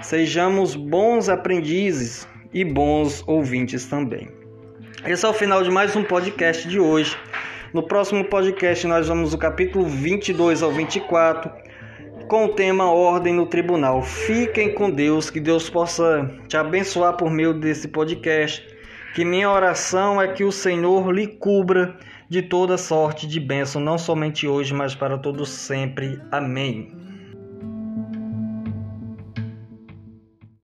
Sejamos 0.00 0.76
bons 0.76 1.28
aprendizes 1.28 2.24
e 2.54 2.64
bons 2.64 3.24
ouvintes 3.26 3.84
também. 3.86 4.28
Esse 5.04 5.26
é 5.26 5.28
o 5.28 5.32
final 5.32 5.64
de 5.64 5.72
mais 5.72 5.96
um 5.96 6.04
podcast 6.04 6.68
de 6.68 6.78
hoje. 6.78 7.18
No 7.74 7.82
próximo 7.82 8.24
podcast 8.26 8.86
nós 8.86 9.08
vamos 9.08 9.32
do 9.32 9.38
capítulo 9.38 9.86
22 9.86 10.62
ao 10.62 10.70
24 10.70 11.50
com 12.28 12.44
o 12.44 12.54
tema 12.54 12.92
Ordem 12.92 13.34
no 13.34 13.46
Tribunal. 13.46 14.04
Fiquem 14.04 14.72
com 14.72 14.88
Deus, 14.88 15.30
que 15.30 15.40
Deus 15.40 15.68
possa 15.68 16.30
te 16.46 16.56
abençoar 16.56 17.16
por 17.16 17.28
meio 17.28 17.52
desse 17.52 17.88
podcast. 17.88 18.64
Que 19.16 19.24
minha 19.24 19.50
oração 19.50 20.22
é 20.22 20.28
que 20.28 20.44
o 20.44 20.52
Senhor 20.52 21.10
lhe 21.10 21.26
cubra 21.26 21.96
de 22.28 22.42
toda 22.42 22.76
sorte 22.78 23.26
de 23.26 23.40
bênção, 23.40 23.80
não 23.80 23.98
somente 23.98 24.46
hoje, 24.46 24.72
mas 24.74 24.94
para 24.94 25.18
todos 25.18 25.50
sempre. 25.50 26.26
Amém. 26.30 26.96